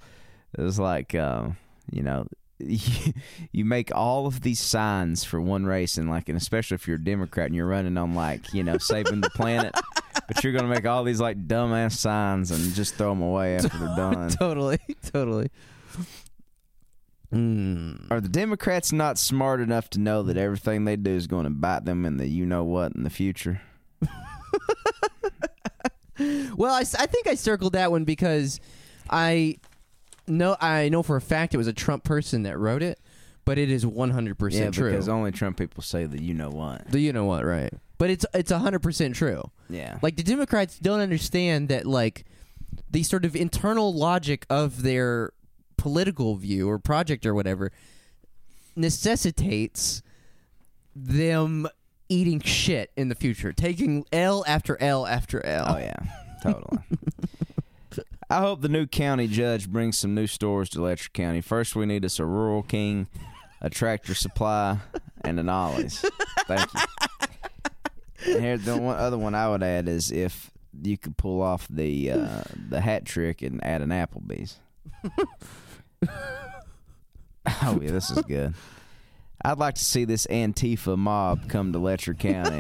[0.58, 1.50] It was like, uh,
[1.92, 2.26] you know,
[2.60, 6.98] you make all of these signs for one race, and like, and especially if you're
[6.98, 9.74] a Democrat and you're running on like, you know, saving the planet,
[10.28, 13.78] but you're gonna make all these like dumbass signs and just throw them away after
[13.78, 14.30] they're done.
[14.30, 14.80] totally,
[15.12, 15.50] totally.
[17.34, 18.10] Mm.
[18.10, 21.52] Are the Democrats not smart enough to know that everything they do is going to
[21.52, 23.62] bite them in the you know what in the future?
[26.56, 28.60] Well, I, I think I circled that one because
[29.10, 29.58] I
[30.28, 33.00] know I know for a fact it was a Trump person that wrote it,
[33.46, 34.92] but it is one hundred percent true.
[34.92, 36.92] because only Trump people say the you know what.
[36.92, 37.46] Do you know what?
[37.46, 37.72] Right.
[37.98, 39.50] But it's it's hundred percent true.
[39.70, 42.26] Yeah, Like the Democrats don't understand that like
[42.92, 45.32] the sort of internal logic of their
[45.80, 47.72] political view or project or whatever
[48.76, 50.02] necessitates
[50.96, 51.68] them
[52.10, 55.66] eating shit in the future, taking L after L after L.
[55.70, 55.96] oh yeah,
[56.44, 56.80] totally.
[58.30, 61.42] I hope the new county judge brings some new stores to Letcher County.
[61.42, 63.08] First, we need us a Rural King,
[63.60, 64.78] a Tractor Supply,
[65.24, 66.06] and an Ollie's.
[66.48, 68.34] Thank you.
[68.34, 70.52] And here's the one other one I would add is if
[70.82, 74.60] you could pull off the uh, the hat trick and add an Applebee's.
[76.08, 78.54] oh yeah, this is good.
[79.44, 82.60] I'd like to see this Antifa mob come to Letcher County.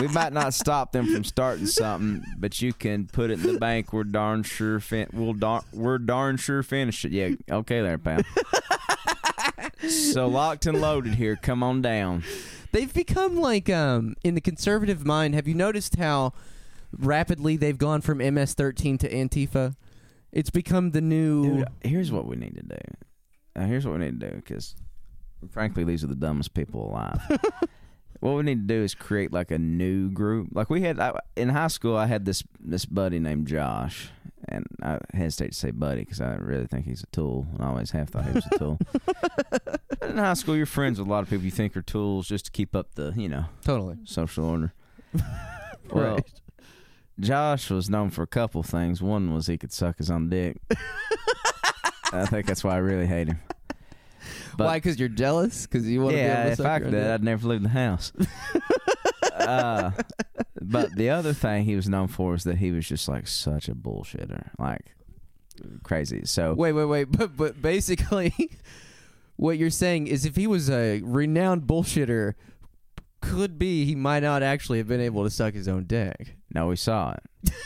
[0.00, 3.58] we might not stop them from starting something, but you can put it in the
[3.58, 3.92] bank.
[3.92, 7.12] We're darn sure fin- we'll dar- we're darn sure finish it.
[7.12, 8.22] Yeah, okay there, pal.
[9.88, 11.36] so locked and loaded here.
[11.36, 12.24] Come on down.
[12.72, 15.34] They've become like um in the conservative mind.
[15.34, 16.32] Have you noticed how
[16.96, 19.76] rapidly they've gone from MS-13 to Antifa?
[20.32, 21.42] It's become the new.
[21.58, 22.78] Dude, here's what we need to do.
[23.54, 24.74] Uh, here's what we need to do because,
[25.50, 27.20] frankly, these are the dumbest people alive.
[28.20, 30.48] what we need to do is create like a new group.
[30.52, 34.08] Like we had I, in high school, I had this this buddy named Josh,
[34.48, 37.68] and I hesitate to say buddy because I really think he's a tool, and I
[37.68, 38.78] always have thought he was a tool.
[39.60, 42.26] but in high school, you're friends with a lot of people you think are tools
[42.26, 43.98] just to keep up the you know Totally.
[44.04, 44.72] social order.
[45.90, 46.32] Well, Right.
[47.20, 49.02] Josh was known for a couple things.
[49.02, 50.56] One was he could suck his own dick.
[52.12, 53.40] I think that's why I really hate him.
[54.56, 54.76] But- Why?
[54.76, 55.66] Because you're jealous?
[55.66, 57.68] Because you want to be yeah, able to if I could, I'd never leave the
[57.70, 58.12] house.
[59.32, 59.90] uh,
[60.60, 63.68] but the other thing he was known for is that he was just like such
[63.68, 64.94] a bullshitter, like
[65.82, 66.22] crazy.
[66.24, 67.04] So Wait, wait, wait.
[67.04, 68.50] But but basically,
[69.36, 72.34] what you're saying is, if he was a renowned bullshitter,
[73.22, 76.36] could be he might not actually have been able to suck his own dick.
[76.54, 77.12] no, we saw
[77.44, 77.52] it.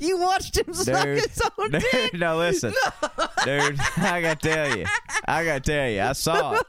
[0.00, 1.18] You watched him suck Dude.
[1.18, 2.14] his own Dude, dick.
[2.14, 2.72] no, listen,
[3.44, 3.80] dude.
[3.96, 4.86] I gotta tell you,
[5.26, 6.62] I gotta tell you, I saw it.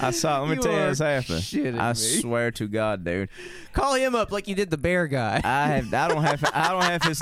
[0.00, 0.38] I saw.
[0.38, 0.40] it.
[0.46, 1.80] Let me You tell you this happened.
[1.80, 1.94] I me.
[1.94, 3.28] swear to God, dude.
[3.72, 5.40] Call him up like you did the bear guy.
[5.42, 5.92] I have.
[5.92, 6.44] I don't have.
[6.54, 7.20] I don't have his.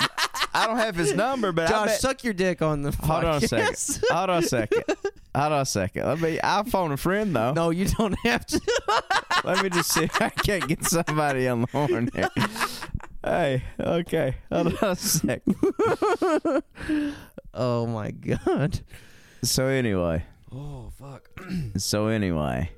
[0.57, 2.93] I don't have his number, but I Josh, bet, suck your dick on the.
[3.03, 4.01] Hold on a second.
[4.11, 4.85] Hold on a second.
[5.35, 6.07] Hold on a second.
[6.07, 6.41] Let me.
[6.41, 7.53] I'll phone a friend though.
[7.53, 8.61] no, you don't have to.
[9.45, 12.29] Let me just see if I can't get somebody on the horn here.
[13.25, 14.37] Hey, okay.
[14.51, 15.57] Hold on a second.
[17.55, 18.81] oh my god.
[19.43, 21.29] So anyway, Oh fuck.
[21.77, 22.71] so anyway,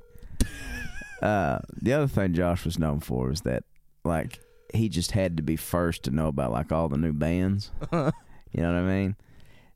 [1.21, 3.63] uh, the other thing Josh was known for is that,
[4.03, 4.39] like,
[4.73, 7.71] he just had to be first to know about like all the new bands.
[8.51, 9.15] You know what I mean?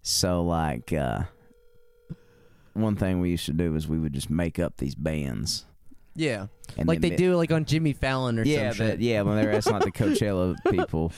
[0.01, 1.23] So like uh
[2.73, 5.65] one thing we used to do is we would just make up these bands.
[6.15, 8.99] Yeah, And like they do like on Jimmy Fallon or Yeah, some shit.
[8.99, 11.11] yeah, when they were asking like the Coachella people.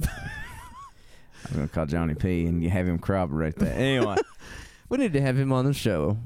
[0.02, 3.76] I'm gonna call Johnny P and you have him corroborate that.
[3.76, 4.16] Anyway,
[4.88, 6.16] We need to have him on the show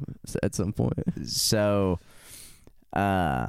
[0.42, 1.26] at some point.
[1.26, 1.98] so
[2.92, 3.46] uh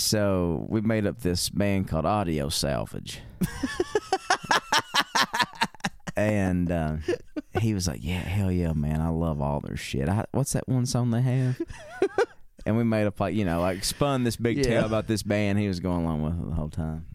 [0.00, 3.20] so we made up this band called Audio Salvage.
[6.16, 6.96] and uh,
[7.60, 9.00] he was like, "Yeah, hell yeah, man!
[9.00, 10.08] I love all their shit.
[10.08, 11.60] I, what's that one song they have?"
[12.66, 14.64] and we made up like you know, like spun this big Yeah.
[14.64, 15.58] tale about this band.
[15.58, 17.06] He was going along with it the whole time.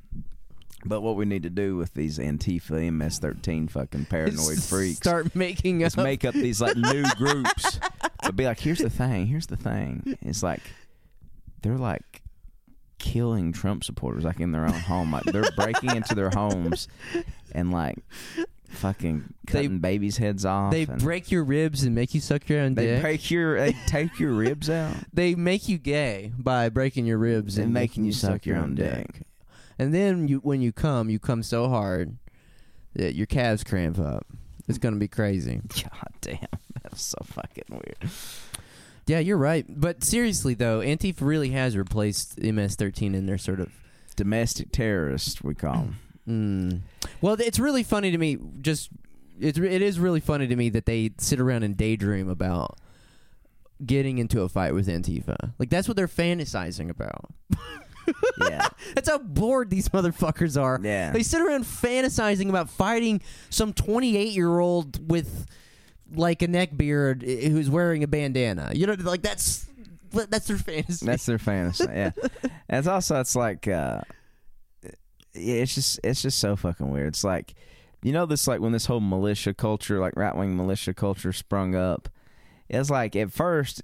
[0.85, 5.79] But what we need to do with these Antifa MS-13 fucking paranoid freaks Start making
[5.79, 6.03] is up.
[6.03, 7.79] make up these like new groups,
[8.21, 10.17] but be like, here's the thing, here's the thing.
[10.21, 10.61] It's like
[11.61, 12.21] they're like
[12.99, 15.11] killing Trump supporters like in their own home.
[15.11, 16.87] Like they're breaking into their homes
[17.51, 17.97] and like
[18.69, 20.71] fucking They- cutting babies' heads off.
[20.71, 23.01] They break your ribs and make you suck your own they dick.
[23.01, 27.57] break your they take your ribs out they make you gay by breaking your ribs
[27.57, 29.21] and, and making you suck your own dick.
[29.79, 32.17] And then you, when you come, you come so hard
[32.95, 34.25] that your calves cramp up.
[34.67, 35.61] It's gonna be crazy.
[35.83, 36.37] God damn,
[36.83, 38.11] that's so fucking weird.
[39.07, 39.65] Yeah, you're right.
[39.67, 43.69] But seriously though, Antifa really has replaced MS-13 in their sort of.
[44.15, 45.95] Domestic terrorists, we call them.
[46.29, 46.81] Mm.
[47.19, 48.37] Well, it's really funny to me.
[48.61, 48.89] Just
[49.39, 52.77] it's it is really funny to me that they sit around and daydream about
[53.83, 55.53] getting into a fight with Antifa.
[55.57, 57.31] Like that's what they're fantasizing about.
[58.37, 60.77] Yeah, That's how bored these motherfuckers are.
[60.83, 61.11] yeah.
[61.11, 65.45] They sit around fantasizing about fighting some 28 year old with
[66.15, 68.71] like a neck beard who's wearing a bandana.
[68.73, 69.65] You know, like that's
[70.11, 71.05] that's their fantasy.
[71.05, 71.85] That's their fantasy.
[71.85, 72.11] Yeah,
[72.43, 74.01] and it's also it's like, uh,
[75.33, 77.07] yeah, it's just it's just so fucking weird.
[77.07, 77.55] It's like,
[78.01, 81.75] you know, this like when this whole militia culture, like right wing militia culture, sprung
[81.75, 82.09] up.
[82.69, 83.81] It's like at first,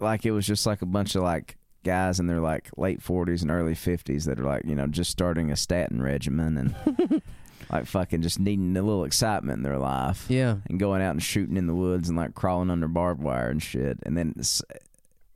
[0.00, 3.42] like it was just like a bunch of like guys in their like late forties
[3.42, 7.22] and early fifties that are like you know just starting a statin regimen and
[7.70, 10.56] like fucking just needing a little excitement in their life yeah.
[10.68, 13.62] and going out and shooting in the woods and like crawling under barbed wire and
[13.62, 13.98] shit.
[14.04, 14.34] And then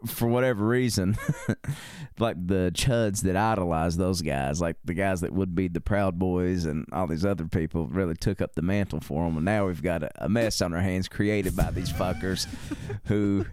[0.06, 1.16] for whatever reason,
[2.18, 6.18] like the chuds that idolize those guys, like the guys that would be the Proud
[6.18, 9.36] Boys and all these other people, really took up the mantle for them.
[9.36, 12.46] And now we've got a, a mess on our hands created by these fuckers
[13.04, 13.46] who.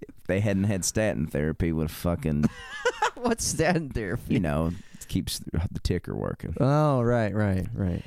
[0.00, 2.44] if They hadn't had statin therapy would have fucking,
[3.16, 4.18] What's that there?
[4.28, 4.72] you know,
[5.10, 6.54] keeps the ticker working.
[6.58, 8.02] Oh, right, right, right.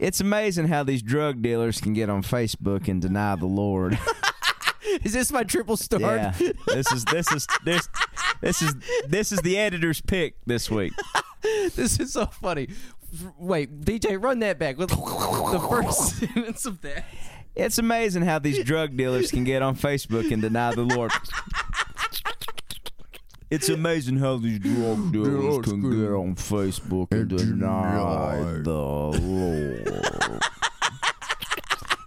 [0.00, 3.98] It's amazing how these drug dealers can get on Facebook and deny the Lord.
[5.04, 6.02] Is this my triple start?
[6.02, 6.32] Yeah,
[6.68, 7.88] this is this is this
[8.40, 8.74] this is
[9.08, 10.92] this is the editor's pick this week.
[11.42, 12.68] this is so funny.
[13.36, 14.78] Wait, DJ, run that back.
[14.78, 17.04] With the first sentence of that.
[17.56, 21.10] It's amazing how these drug dealers can get on Facebook and deny the Lord.
[23.50, 30.42] It's amazing how these drug dealers can get on Facebook and deny the Lord.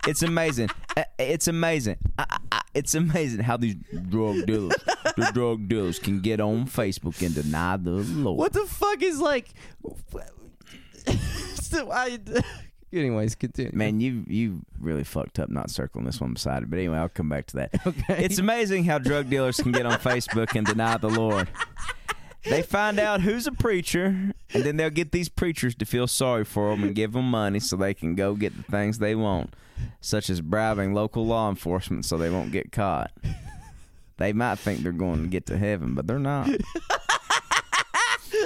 [0.07, 0.69] It's amazing.
[0.97, 1.97] Uh, It's amazing.
[2.17, 3.75] Uh, uh, It's amazing how these
[4.09, 4.75] drug dealers,
[5.15, 8.37] the drug dealers, can get on Facebook and deny the Lord.
[8.37, 9.49] What the fuck is like?
[11.61, 12.19] so I.
[12.91, 13.71] Anyways, continue.
[13.73, 16.69] Man, you you really fucked up not circling this one beside it.
[16.69, 17.71] But anyway, I'll come back to that.
[17.85, 18.23] Okay.
[18.25, 21.47] It's amazing how drug dealers can get on Facebook and deny the Lord.
[22.45, 24.05] They find out who's a preacher,
[24.53, 27.59] and then they'll get these preachers to feel sorry for them and give them money
[27.59, 29.53] so they can go get the things they want,
[30.01, 33.11] such as bribing local law enforcement so they won't get caught.
[34.17, 36.49] They might think they're going to get to heaven, but they're not.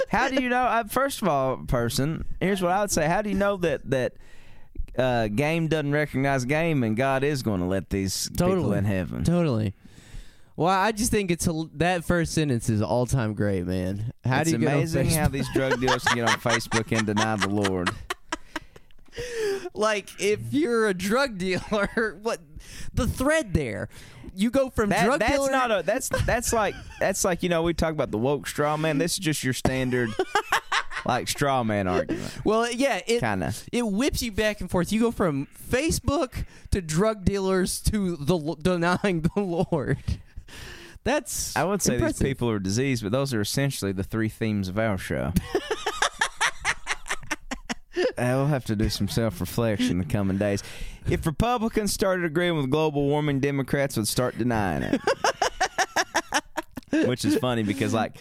[0.08, 0.62] How do you know?
[0.62, 3.88] Uh, first of all, person, here's what I would say: How do you know that
[3.90, 4.14] that
[4.98, 9.24] uh, game doesn't recognize game, and God is going to let these people in heaven?
[9.24, 9.74] Totally.
[10.56, 14.12] Well, I just think it's a, that first sentence is all time great, man.
[14.24, 17.34] How it's do you amazing how these drug dealers can get on Facebook and deny
[17.36, 17.90] the Lord.
[19.74, 22.40] like if you're a drug dealer, what
[22.92, 23.88] the thread there?
[24.36, 25.50] You go from That, drug that's dealer.
[25.50, 28.76] not a that's that's like that's like you know we talk about the woke straw
[28.76, 28.98] man.
[28.98, 30.10] This is just your standard
[31.04, 33.64] like straw man argument, well, yeah, it kind of.
[33.72, 34.92] it whips you back and forth.
[34.92, 39.98] You go from Facebook to drug dealers to the denying the Lord.
[41.04, 42.18] That's I would say impressive.
[42.20, 45.32] these people are diseased, but those are essentially the three themes of our show.
[48.18, 50.62] I will have to do some self reflection in the coming days.
[51.08, 55.00] If Republicans started agreeing with global warming, Democrats would start denying it.
[57.08, 58.16] Which is funny because, like,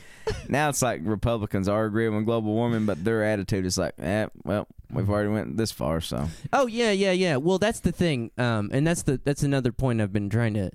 [0.47, 4.27] now it's like Republicans are agreeing with global warming, but their attitude is like, eh,
[4.43, 7.37] well, we've already went this far, so Oh yeah, yeah, yeah.
[7.37, 10.71] Well, that's the thing, um, and that's the that's another point I've been trying to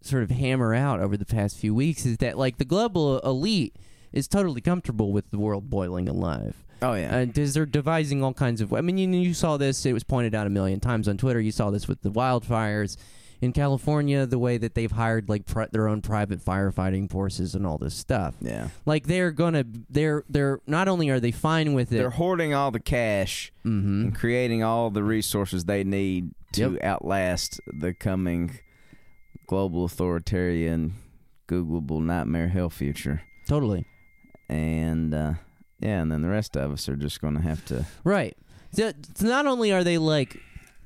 [0.00, 3.74] sort of hammer out over the past few weeks is that like the global elite
[4.12, 6.64] is totally comfortable with the world boiling alive.
[6.82, 8.72] oh yeah, And because they're devising all kinds of.
[8.72, 9.84] I mean, you, you saw this.
[9.86, 11.40] It was pointed out a million times on Twitter.
[11.40, 12.96] You saw this with the wildfires
[13.44, 14.26] in California.
[14.26, 17.94] The way that they've hired like pri- their own private firefighting forces and all this
[17.94, 18.34] stuff.
[18.40, 18.68] yeah.
[18.86, 19.64] Like they're gonna.
[19.90, 21.96] They're they're not only are they fine with it.
[21.98, 26.82] They're hoarding all the cash hmm and creating all the resources they need to Yep.
[26.84, 28.58] outlast the coming
[29.46, 30.94] global authoritarian,
[31.48, 33.22] Googleable nightmare hell future.
[33.46, 33.84] Totally.
[34.48, 35.34] And uh,
[35.80, 37.84] yeah, and then the rest of us are just going to have to.
[38.04, 38.36] Right.
[38.72, 40.38] So, so not only are they like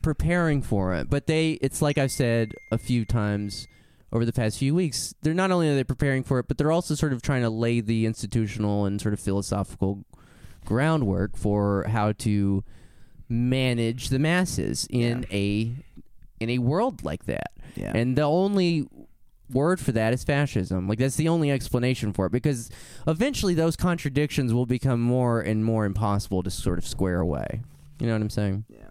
[0.03, 3.66] preparing for it, but they it's like I've said a few times
[4.12, 6.72] over the past few weeks, they're not only are they preparing for it, but they're
[6.72, 10.05] also sort of trying to lay the institutional and sort of philosophical
[10.64, 12.64] groundwork for how to
[13.28, 15.74] manage the masses in a
[16.40, 17.53] in a world like that.
[17.74, 17.92] Yeah.
[17.94, 18.88] And the only
[19.51, 20.88] word for that is fascism.
[20.88, 22.70] Like that's the only explanation for it because
[23.07, 27.62] eventually those contradictions will become more and more impossible to sort of square away.
[28.01, 28.64] You know what I'm saying?
[28.68, 28.88] yeah.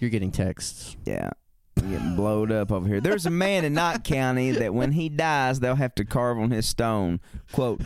[0.00, 0.96] You're getting texts.
[1.04, 1.30] Yeah.
[1.76, 3.00] I'm getting blowed up over here.
[3.00, 6.50] There's a man in Knott County that when he dies, they'll have to carve on
[6.50, 7.20] his stone.
[7.52, 7.80] Quote,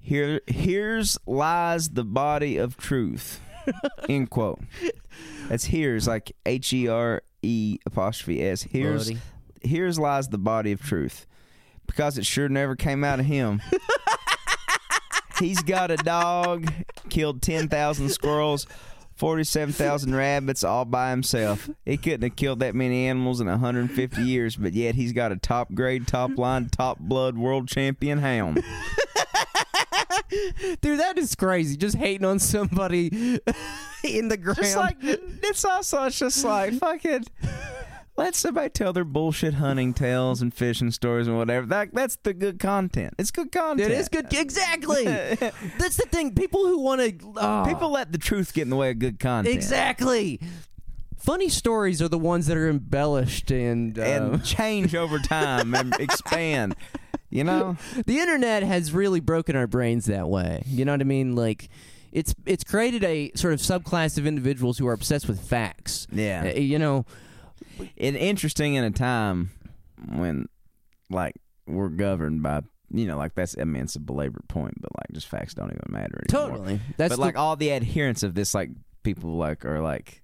[0.00, 3.40] Here here's lies the body of truth.
[4.08, 4.60] End quote.
[5.48, 8.62] That's here's like H E R E apostrophe S.
[8.62, 9.20] Here's Buddy.
[9.62, 11.26] here's lies the body of truth.
[11.86, 13.60] Because it sure never came out of him.
[15.38, 16.72] He's got a dog,
[17.10, 18.66] killed 10,000 squirrels,
[19.16, 21.68] 47,000 rabbits all by himself.
[21.84, 25.36] He couldn't have killed that many animals in 150 years, but yet he's got a
[25.36, 28.62] top grade, top line, top blood world champion hound.
[30.80, 31.76] Dude, that is crazy.
[31.76, 33.38] Just hating on somebody
[34.02, 34.56] in the ground.
[34.56, 37.24] Just like, it's also it's just like, fucking.
[38.16, 41.66] Let somebody tell their bullshit hunting tales and fishing stories and whatever.
[41.66, 43.14] That that's the good content.
[43.18, 43.90] It's good content.
[43.90, 44.26] it is good.
[44.32, 45.04] Exactly.
[45.78, 46.34] That's the thing.
[46.34, 47.12] People who want to
[47.66, 49.52] People let the truth get in the way of good content.
[49.54, 50.40] exactly.
[51.18, 55.94] Funny stories are the ones that are embellished and, uh, And change over time and
[55.98, 56.76] expand.
[57.30, 57.76] You know?
[58.06, 60.62] the internet has really broken our brains that way.
[60.66, 61.34] You know what I mean?
[61.34, 61.68] Like
[62.12, 66.06] it's it's created a sort of subclass of individuals who are obsessed with facts.
[66.12, 66.52] Yeah.
[66.54, 67.06] Uh, you know,
[67.96, 69.50] It interesting in a time
[70.14, 70.48] when
[71.10, 71.34] like
[71.66, 75.12] we're governed by you know, like that's I mean it's a belabored point, but like
[75.12, 76.48] just facts don't even matter anymore.
[76.56, 76.80] totally.
[76.96, 78.70] That's but the- like all the adherents of this like
[79.02, 80.22] people like are like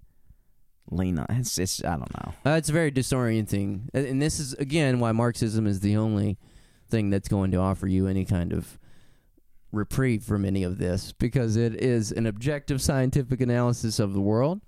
[0.90, 2.34] lean on it's it's I don't know.
[2.44, 6.38] Uh, it's very disorienting, and and this is again why Marxism is the only
[6.88, 8.78] thing that's going to offer you any kind of
[9.72, 14.60] reprieve from any of this, because it is an objective scientific analysis of the world,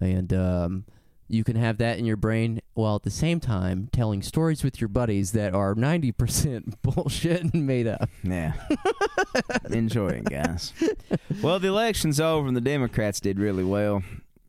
[0.00, 0.84] and um,
[1.28, 4.80] you can have that in your brain while at the same time telling stories with
[4.80, 8.08] your buddies that are ninety percent bullshit and made up.
[8.22, 8.52] Yeah.
[9.70, 10.72] Enjoy it, guys.
[11.42, 14.02] Well, the election's over and the Democrats did really well.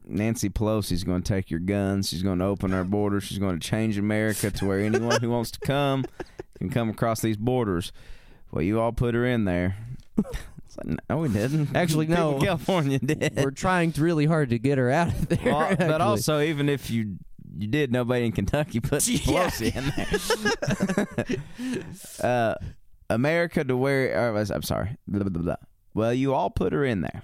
[0.10, 2.10] Nancy Pelosi's going to take your guns.
[2.10, 3.24] She's going to open our borders.
[3.26, 6.06] She's going to change America to where anyone who wants to come
[6.58, 7.92] can come across these borders.
[8.52, 9.76] Well, you all put her in there.
[10.86, 11.70] No, we didn't.
[11.76, 12.38] Actually, People no.
[12.38, 13.36] in California did.
[13.38, 15.40] We're trying really hard to get her out of there.
[15.46, 17.18] Well, but also, even if you
[17.58, 19.02] you did, nobody in Kentucky put.
[19.02, 21.38] Pelosi in
[22.22, 22.30] there.
[22.30, 22.56] uh,
[23.10, 24.36] America to where?
[24.36, 24.98] Uh, I'm sorry.
[25.08, 25.56] Blah, blah, blah.
[25.94, 27.24] Well, you all put her in there.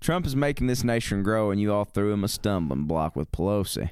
[0.00, 3.32] Trump is making this nation grow, and you all threw him a stumbling block with
[3.32, 3.90] Pelosi.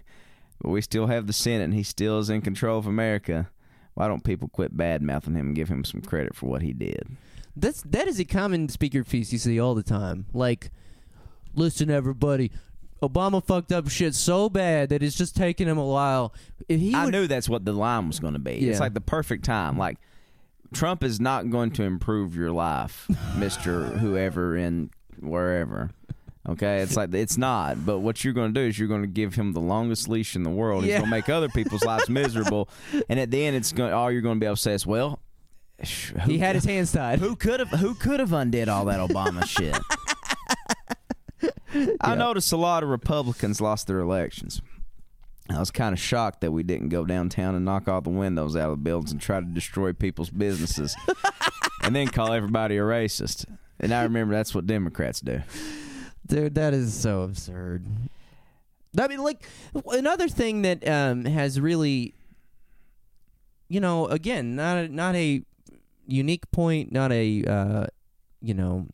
[0.61, 3.51] But we still have the Senate, and he still is in control of America.
[3.95, 6.73] Why don't people quit bad mouthing him and give him some credit for what he
[6.73, 7.16] did?
[7.57, 10.26] That's that is a common speaker piece you see all the time.
[10.32, 10.70] Like,
[11.55, 12.50] listen, everybody,
[13.03, 16.32] Obama fucked up shit so bad that it's just taking him a while.
[16.68, 18.55] If he I would, knew that's what the line was going to be.
[18.55, 18.70] Yeah.
[18.70, 19.76] It's like the perfect time.
[19.76, 19.98] Like
[20.72, 24.90] Trump is not going to improve your life, Mister Whoever in
[25.20, 25.90] wherever.
[26.48, 27.84] Okay, it's like it's not.
[27.86, 30.34] But what you're going to do is you're going to give him the longest leash
[30.34, 30.82] in the world.
[30.84, 30.98] He's Yeah.
[30.98, 32.68] going to make other people's lives miserable,
[33.09, 33.92] and at the end, it's going.
[33.92, 35.20] All you're going to be able to say is, "Well,
[36.26, 37.18] he had his hands tied.
[37.18, 39.76] who could have who could have undid all that Obama shit."
[42.01, 42.14] I Yeah.
[42.14, 44.61] noticed a lot of Republicans lost their elections.
[45.51, 48.55] I was kind of shocked that we didn't go downtown and knock all the windows
[48.57, 50.97] out of the buildings and try to destroy people's businesses
[51.83, 53.45] and then call everybody a racist.
[53.80, 55.43] And I remember that's what Democrats do.
[56.26, 57.85] Dude, that is so absurd.
[58.99, 59.43] I mean, like
[59.91, 62.14] another thing that um, has really,
[63.68, 65.43] you know, again, not a, not a
[66.07, 67.86] unique point, not a uh,
[68.40, 68.86] you know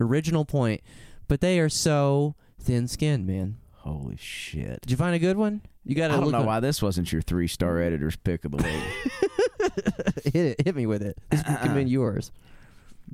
[0.00, 0.80] original point,
[1.28, 3.56] but they are so thin-skinned, man.
[3.78, 4.80] Holy shit!
[4.82, 5.62] Did you find a good one?
[5.84, 8.52] You got I don't know on- why this wasn't your three star editor's pick of
[8.52, 10.24] the week.
[10.24, 11.18] hit it, hit me with it.
[11.30, 12.32] This could have been yours.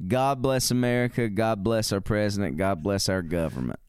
[0.07, 1.29] God bless America.
[1.29, 2.57] God bless our president.
[2.57, 3.81] God bless our government.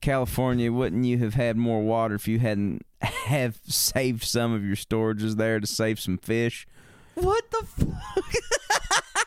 [0.00, 4.76] California, wouldn't you have had more water if you hadn't have saved some of your
[4.76, 6.66] storages there to save some fish?
[7.14, 8.24] What the fuck?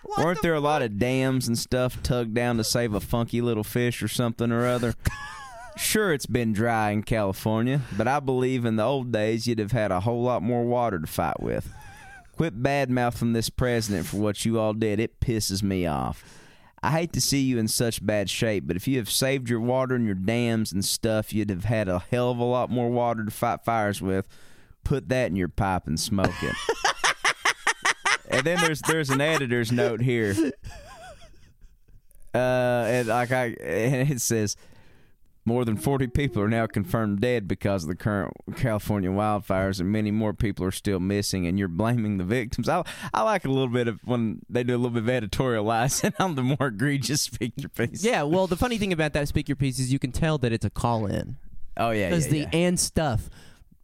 [0.18, 3.64] Weren't there a lot of dams and stuff tugged down to save a funky little
[3.64, 4.94] fish or something or other?
[5.78, 9.74] Sure, it's been dry in California, but I believe in the old days you'd have
[9.74, 11.72] had a whole lot more water to fight with.
[12.36, 15.00] Quit bad mouthing this president for what you all did.
[15.00, 16.24] It pisses me off.
[16.82, 19.60] I hate to see you in such bad shape, but if you have saved your
[19.60, 22.90] water and your dams and stuff, you'd have had a hell of a lot more
[22.90, 24.28] water to fight fires with.
[24.84, 26.56] Put that in your pipe and smoke it.
[28.30, 30.36] and then there's there's an editor's note here.
[32.36, 34.56] Uh, and like I, and it says,
[35.46, 39.90] more than 40 people are now confirmed dead because of the current California wildfires, and
[39.92, 41.48] many more people are still missing.
[41.48, 42.68] And you're blaming the victims.
[42.68, 46.14] I, I like a little bit of when they do a little bit of editorializing
[46.20, 48.04] on the more egregious picture piece.
[48.04, 50.66] Yeah, well, the funny thing about that speaker piece is you can tell that it's
[50.66, 51.38] a call-in
[51.78, 52.10] Oh yeah.
[52.10, 52.50] because yeah, the yeah.
[52.52, 53.30] and stuff.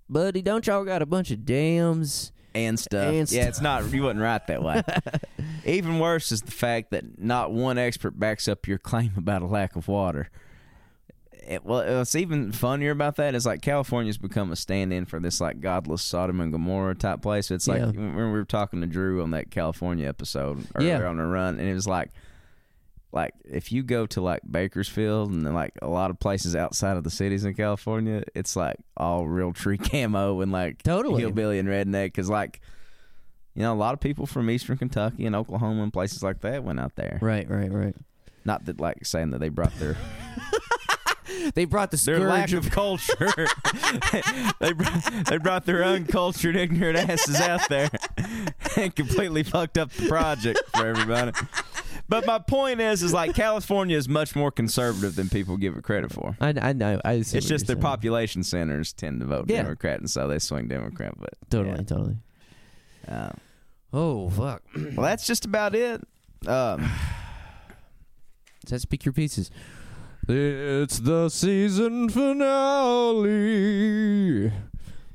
[0.10, 2.33] Buddy, don't y'all got a bunch of dams?
[2.56, 3.14] And stuff.
[3.14, 3.92] And yeah, it's not.
[3.92, 4.82] You wouldn't write that way.
[5.66, 9.46] Even worse is the fact that not one expert backs up your claim about a
[9.48, 10.30] lack of water.
[11.46, 15.42] It, well, what's even funnier about that is like California's become a stand-in for this
[15.42, 17.52] like godless Sodom and Gomorrah type place.
[17.52, 17.88] It's like Yeah.
[17.88, 21.08] when we were talking to Drew on that California episode earlier Yeah.
[21.10, 22.12] on the run, and it was like,
[23.14, 27.04] like if you go to like Bakersfield and like a lot of places outside of
[27.04, 31.22] the cities in California, it's like all Realtree camo and like Totally.
[31.22, 32.06] hillbilly and redneck.
[32.08, 32.60] Because like,
[33.54, 36.64] you know, a lot of people from Eastern Kentucky and Oklahoma and places like that
[36.64, 37.20] went out there.
[37.22, 37.96] Right, right, right.
[38.46, 39.96] Not that like saying that they brought their
[41.56, 43.48] They brought the their lack scourge of culture.
[44.60, 47.90] they brought, they brought their uncultured, ignorant asses out there
[48.76, 51.32] and completely fucked up the project for everybody.
[52.10, 55.84] But my point is, is like California is much more conservative than people give it
[55.84, 56.36] credit for.
[56.42, 57.00] I, I know.
[57.04, 57.82] I It's just their saying.
[57.82, 59.64] population centers tend to vote Yeah.
[59.64, 61.14] Democrat, and so they swing Democrat.
[61.18, 62.18] But Totally, totally.
[63.08, 63.26] yeah.
[63.28, 63.32] Uh,
[63.96, 64.64] Oh fuck!
[64.76, 66.02] well, that's just about it.
[66.48, 66.92] Um,
[68.66, 69.52] Does that speak your pieces?
[70.28, 72.10] It's the season
[73.24, 74.52] finale.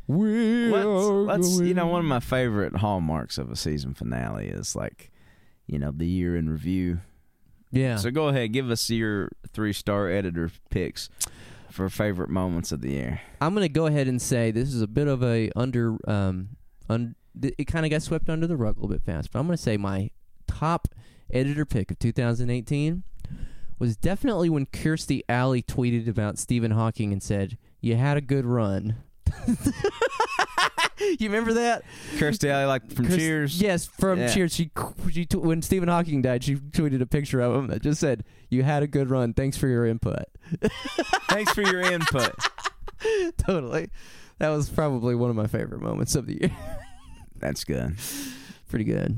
[0.06, 4.46] We let's, are let's you know one of my favorite hallmarks of a season finale
[4.46, 5.10] is like
[5.68, 7.00] you know the year in review.
[7.70, 7.96] Yeah.
[7.96, 11.08] So go ahead, give us your three star editor picks
[11.70, 13.20] for favorite moments of the year.
[13.40, 16.56] I'm gonna go ahead and say this is a bit of a under um
[16.88, 19.46] un, it kind of got swept under the rug a little bit fast, but I'm
[19.46, 20.10] gonna say my
[20.46, 20.88] top
[21.30, 23.02] editor pick of 2018
[23.78, 28.44] was definitely when Kirstie Alley tweeted about Stephen Hawking and said, "You had a good
[28.46, 28.96] run."
[31.18, 31.82] you remember that?
[32.16, 33.60] Kirstie Alley, like from Kirst- Cheers.
[33.60, 34.28] Yes, from Yeah.
[34.32, 34.54] Cheers.
[34.54, 34.70] She,
[35.12, 38.24] she t- when Stephen Hawking died, she tweeted a picture of him that just said,
[38.50, 39.34] "You had a good run.
[39.34, 40.24] Thanks for your input."
[41.28, 42.34] Thanks for your input.
[43.38, 43.90] totally.
[44.38, 46.50] That was probably one of my favorite moments of the year.
[47.36, 47.96] That's good.
[48.68, 49.16] Pretty good.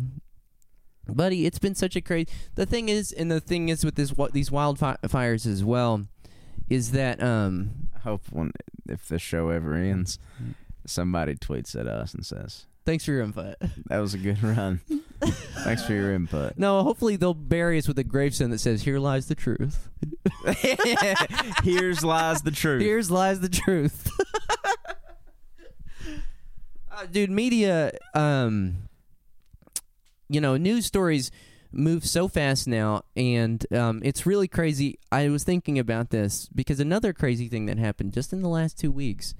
[1.06, 2.28] Buddy, it's been such a crazy.
[2.54, 6.06] The thing is, and the thing is with this wa- these wildfires as well,
[6.68, 8.52] is that um I hope when
[8.88, 10.18] if the show ever ends,
[10.86, 13.56] somebody tweets at us and says, thanks for your input.
[13.86, 14.80] "That was a good run.
[15.20, 18.98] Thanks for your input." No, hopefully they'll bury us with a gravestone that says, "Here
[18.98, 19.88] lies the truth.
[21.62, 22.82] Here's lies the truth.
[22.82, 24.10] Here's lies the truth."
[26.92, 28.88] uh, dude, media, um,
[30.28, 31.30] you know, news stories
[31.72, 34.98] move so fast now, and um, it's really crazy.
[35.12, 38.78] I was thinking about this because another crazy thing that happened just in the last
[38.78, 39.34] two weeks,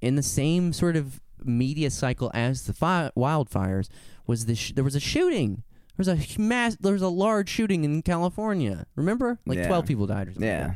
[0.00, 3.88] in the same sort of media cycle as the fi- wildfires,
[4.26, 4.58] was this.
[4.58, 5.62] Sh- there was a shooting.
[5.96, 6.76] There was a mass.
[6.80, 8.86] There was a large shooting in California.
[8.96, 9.66] Remember, like Yeah.
[9.66, 10.48] twelve people died or something.
[10.48, 10.74] yeah.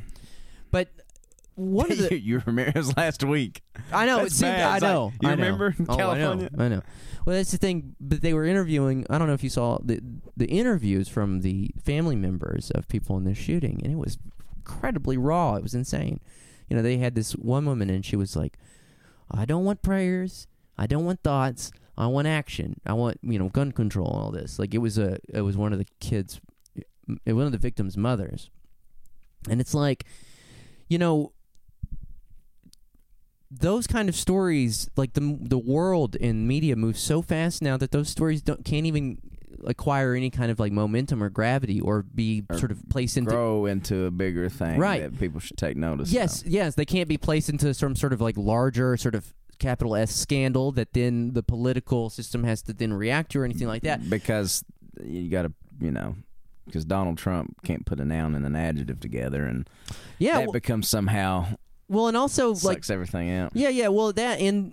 [0.70, 0.89] But
[1.55, 3.62] one of the you, remember it was last week.
[3.93, 4.53] I know That's it seemed.
[4.53, 5.12] I It's like, know.
[5.22, 5.43] you I know.
[5.45, 6.51] remember in Oh, California?
[6.53, 6.64] I know.
[6.64, 6.83] I know.
[7.25, 7.95] Well, that's the thing.
[8.01, 9.07] But they were interviewing.
[9.09, 10.01] I don't know if you saw the
[10.37, 14.18] the interviews from the family members of people in this shooting, and it was
[14.57, 15.55] incredibly raw.
[15.55, 16.20] It was insane.
[16.68, 18.59] You know, they had this one woman, and she was like,
[19.31, 20.47] "I don't want prayers.
[20.77, 21.70] I don't want thoughts.
[21.97, 22.81] I want action.
[22.85, 25.57] I want you know gun control and all this." Like it was a it was
[25.57, 26.41] one of the kids,
[27.25, 28.51] one of the victims' mothers,
[29.49, 30.05] and it's like,
[30.89, 31.33] you know,
[33.51, 37.93] those kind of stories, like the the world and media moves so fast now that
[37.93, 39.18] those stories don't can't even
[39.65, 43.31] acquire any kind of like momentum or gravity or be Or sort of placed into
[43.31, 45.03] grow into a bigger thing Right.
[45.03, 46.11] that people should take notice.
[46.13, 49.95] Yes, yes, they can't be placed into some sort of like larger sort of capital
[49.95, 53.83] S scandal that then the political system has to then react to or anything like
[53.83, 54.09] that.
[54.11, 54.65] because
[55.03, 56.17] you got to you know
[56.67, 59.69] because Donald Trump can't put a noun and an adjective together, and
[60.19, 61.47] Yeah, that well, becomes somehow
[61.89, 63.53] well, and also like sucks everything out.
[63.55, 64.73] yeah, yeah, well that and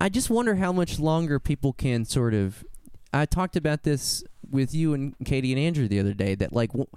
[0.00, 2.64] I just wonder how much longer people can sort of.
[3.12, 6.70] I talked about this with you and Katie and Andrew the other day that like.
[6.70, 6.88] w-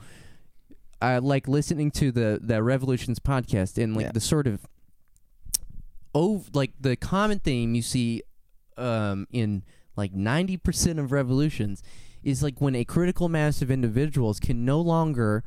[1.02, 4.12] I like listening to the the Revolutions podcast and like Yeah.
[4.12, 4.68] the sort of
[6.14, 8.22] oh like the common theme you see
[8.78, 9.64] um in
[9.96, 11.84] like 90% of revolutions
[12.24, 15.44] is like when a critical mass of individuals can no longer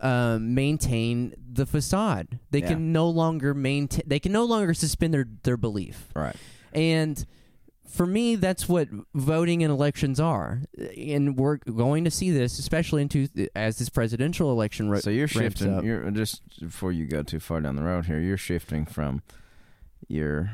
[0.00, 2.38] um, maintain the facade.
[2.50, 2.68] They Yeah.
[2.68, 4.02] can no longer maintain.
[4.06, 6.08] They can no longer suspend their their belief.
[6.14, 6.36] Right.
[6.74, 7.24] And
[7.88, 10.62] for me, that's what voting and elections are.
[10.96, 14.90] And we're going to see this, especially into as this presidential election.
[14.90, 15.84] Ro- So you're shifting.
[15.84, 18.18] You're just before you go too far down the road here.
[18.20, 19.22] You're shifting from
[20.08, 20.50] your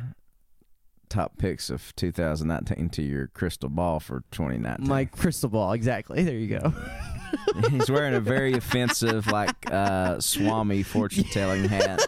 [1.08, 4.86] top picks of 2019 to your crystal ball for 2019.
[4.88, 5.72] my crystal ball.
[5.72, 6.22] Exactly.
[6.22, 6.72] There you go.
[7.70, 12.00] He's wearing a very offensive, like uh, Swami fortune telling hat.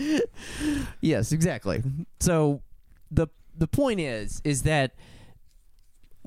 [1.00, 1.82] yes, exactly.
[2.20, 2.62] So
[3.10, 3.28] the
[3.58, 4.92] the point is is that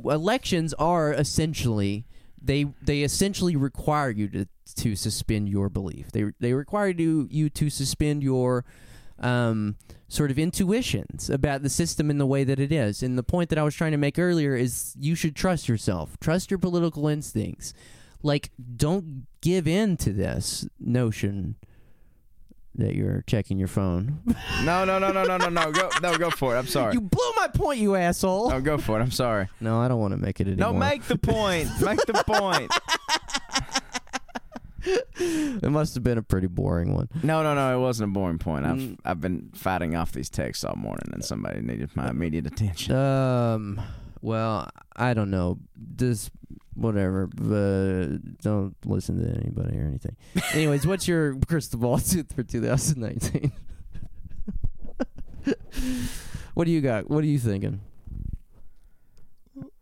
[0.04, 2.06] elections are essentially
[2.42, 6.12] they they essentially require you to to suspend your belief.
[6.12, 8.66] They they require you you to suspend your
[9.20, 9.78] um,
[10.08, 13.04] sort of intuitions about the system and the way that it is.
[13.04, 16.20] And the point that I was trying to make earlier is you should trust yourself,
[16.20, 17.74] trust your political instincts.
[18.24, 21.56] Like, don't give in to this notion
[22.76, 24.22] that you're checking your phone.
[24.64, 25.72] No, no, no, no, no, no, no.
[25.72, 26.60] Go, no, go for it.
[26.60, 26.94] I'm sorry.
[26.94, 28.50] You blew my point, you asshole.
[28.50, 29.04] No, go for it.
[29.04, 29.48] I'm sorry.
[29.60, 30.74] No, I don't want to make it anymore.
[30.74, 31.70] No, make the point.
[31.82, 32.72] Make the point.
[34.84, 37.08] It must have been a pretty boring one.
[37.22, 37.78] No, no, no.
[37.78, 38.66] It wasn't a boring point.
[38.66, 38.98] I've Mm.
[39.06, 42.96] I've been fighting off these texts all morning, and somebody needed my immediate attention.
[42.96, 43.80] Um,
[44.22, 45.60] well, I don't know.
[45.76, 46.32] This,
[46.76, 47.28] whatever.
[47.28, 50.16] But don't listen to anybody or anything.
[50.54, 51.98] Anyways, what's your crystal ball
[52.36, 53.52] for 2019?
[56.54, 57.10] what do you got?
[57.10, 57.82] What are you thinking?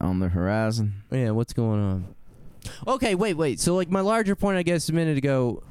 [0.02, 1.04] On the horizon.
[1.12, 2.16] Yeah, what's going on?
[2.88, 3.60] Okay, wait, wait.
[3.60, 5.64] So, like, my larger point, I guess, a minute ago,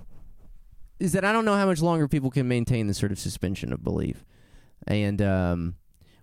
[0.98, 3.72] is that I don't know how much longer people can maintain this sort of suspension
[3.72, 4.24] of belief,
[4.86, 5.76] and um,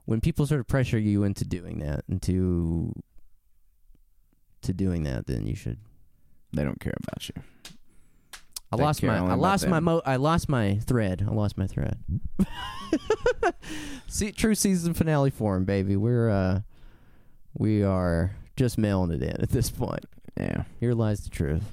[0.05, 2.93] when people sort of pressure you into doing that, into
[4.66, 5.78] to doing that, then you should.
[6.53, 7.36] They don't care about you.
[8.72, 9.18] I They lost care my.
[9.20, 9.78] only I about lost my.
[9.78, 9.84] them.
[9.86, 11.26] Mo- I lost my thread.
[11.28, 11.97] I lost my thread.
[14.07, 15.95] See, true season finale form, baby.
[15.95, 16.61] We're uh,
[17.53, 20.05] we are just mailing it in at this point.
[20.38, 20.63] Yeah.
[20.80, 21.63] Here lies the truth.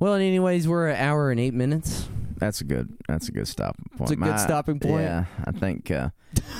[0.00, 2.08] Well, and anyways, we're an hour and eight minutes.
[2.38, 2.96] That's a good.
[3.08, 4.10] That's a good stopping point.
[4.12, 5.02] It's a good stopping point.
[5.02, 5.90] Yeah, I think.
[5.90, 6.10] Uh,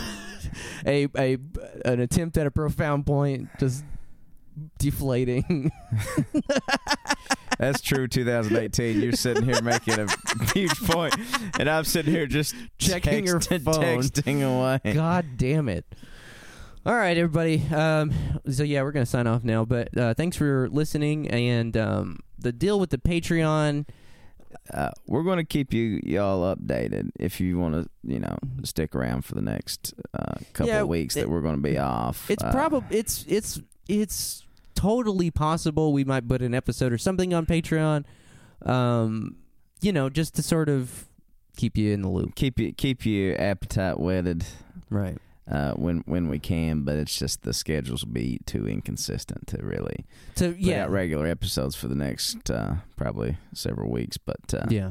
[0.86, 1.36] A a
[1.84, 3.84] an attempt at a profound point, just
[4.78, 5.70] deflating.
[7.58, 8.06] That's true.
[8.06, 9.00] 2018.
[9.00, 10.06] You're sitting here making a
[10.54, 11.14] huge point,
[11.58, 13.60] and I'm sitting here just Checking your phone.
[13.60, 14.92] texting away.
[14.94, 15.84] God damn it!
[16.86, 17.62] All right, everybody.
[17.74, 18.12] Um,
[18.48, 19.64] so yeah, we're gonna sign off now.
[19.64, 21.28] But uh, thanks for listening.
[21.28, 23.86] And um, the deal with the Patreon.
[24.72, 28.34] Uh, we're going to keep you y'all updated if you want to, you know,
[28.64, 31.60] stick around for the next uh, couple Yeah, of weeks it- that we're going to
[31.60, 32.30] be off.
[32.30, 34.46] It's Uh, probably it's it's it's
[34.78, 38.04] totally possible we might put an episode or something on Patreon.
[38.62, 39.36] Um,
[39.80, 41.08] you know, just to sort of
[41.56, 42.34] keep you in the loop.
[42.36, 44.44] keep you keep your appetite whetted
[44.90, 45.18] Right.
[45.50, 49.58] uh, when when we can, but it's just the schedules will be too inconsistent to
[49.62, 50.06] really
[50.36, 54.16] So put yeah, out regular episodes for the next uh, probably several weeks.
[54.18, 54.90] But uh, yeah.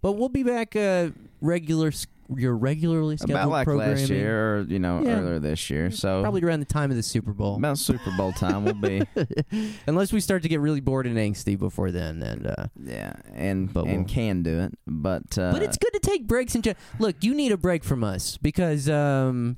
[0.00, 1.90] But we'll be back uh regular
[2.36, 3.96] your regularly scheduled about like programming.
[3.96, 5.20] last year or you know Yeah.
[5.20, 7.56] earlier this year, so Probably around the time of the Super Bowl.
[7.56, 9.02] about Super Bowl time will be
[9.86, 13.72] Unless we start to get really bored and angsty before then and uh yeah, and
[13.72, 16.62] But and we'll- can do it, but uh, But it's good to take breaks and
[16.62, 19.56] ju- look, you need a break from us because um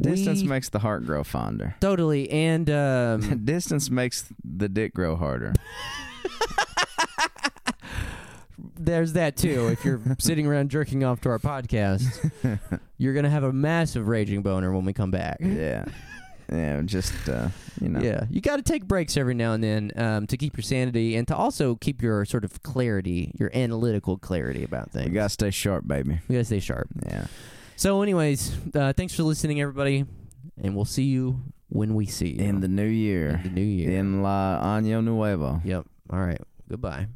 [0.00, 1.74] distance we, makes the heart grow fonder.
[1.80, 5.52] totally and um Distance makes the dick grow harder.
[8.78, 9.68] there's that too.
[9.68, 12.02] If you're sitting around jerking off to our podcast,
[12.98, 15.38] you're gonna have a massive raging boner when we come back.
[15.40, 15.84] yeah,
[16.52, 17.48] yeah, just uh,
[17.80, 20.56] you know, Yeah, you got to take breaks every now and then um, to keep
[20.56, 25.08] your sanity and to also keep your sort of clarity, your analytical clarity about things.
[25.08, 26.20] You gotta stay sharp, baby.
[26.28, 26.88] we gotta stay sharp.
[27.06, 27.26] Yeah.
[27.76, 30.06] So, anyways, uh, thanks for listening, everybody,
[30.62, 33.30] and we'll see you when we see you in the new year.
[33.30, 33.90] in the new year.
[33.98, 35.60] In la año nuevo.
[35.64, 35.84] Yep.
[36.10, 36.40] All right.
[36.70, 37.08] Goodbye.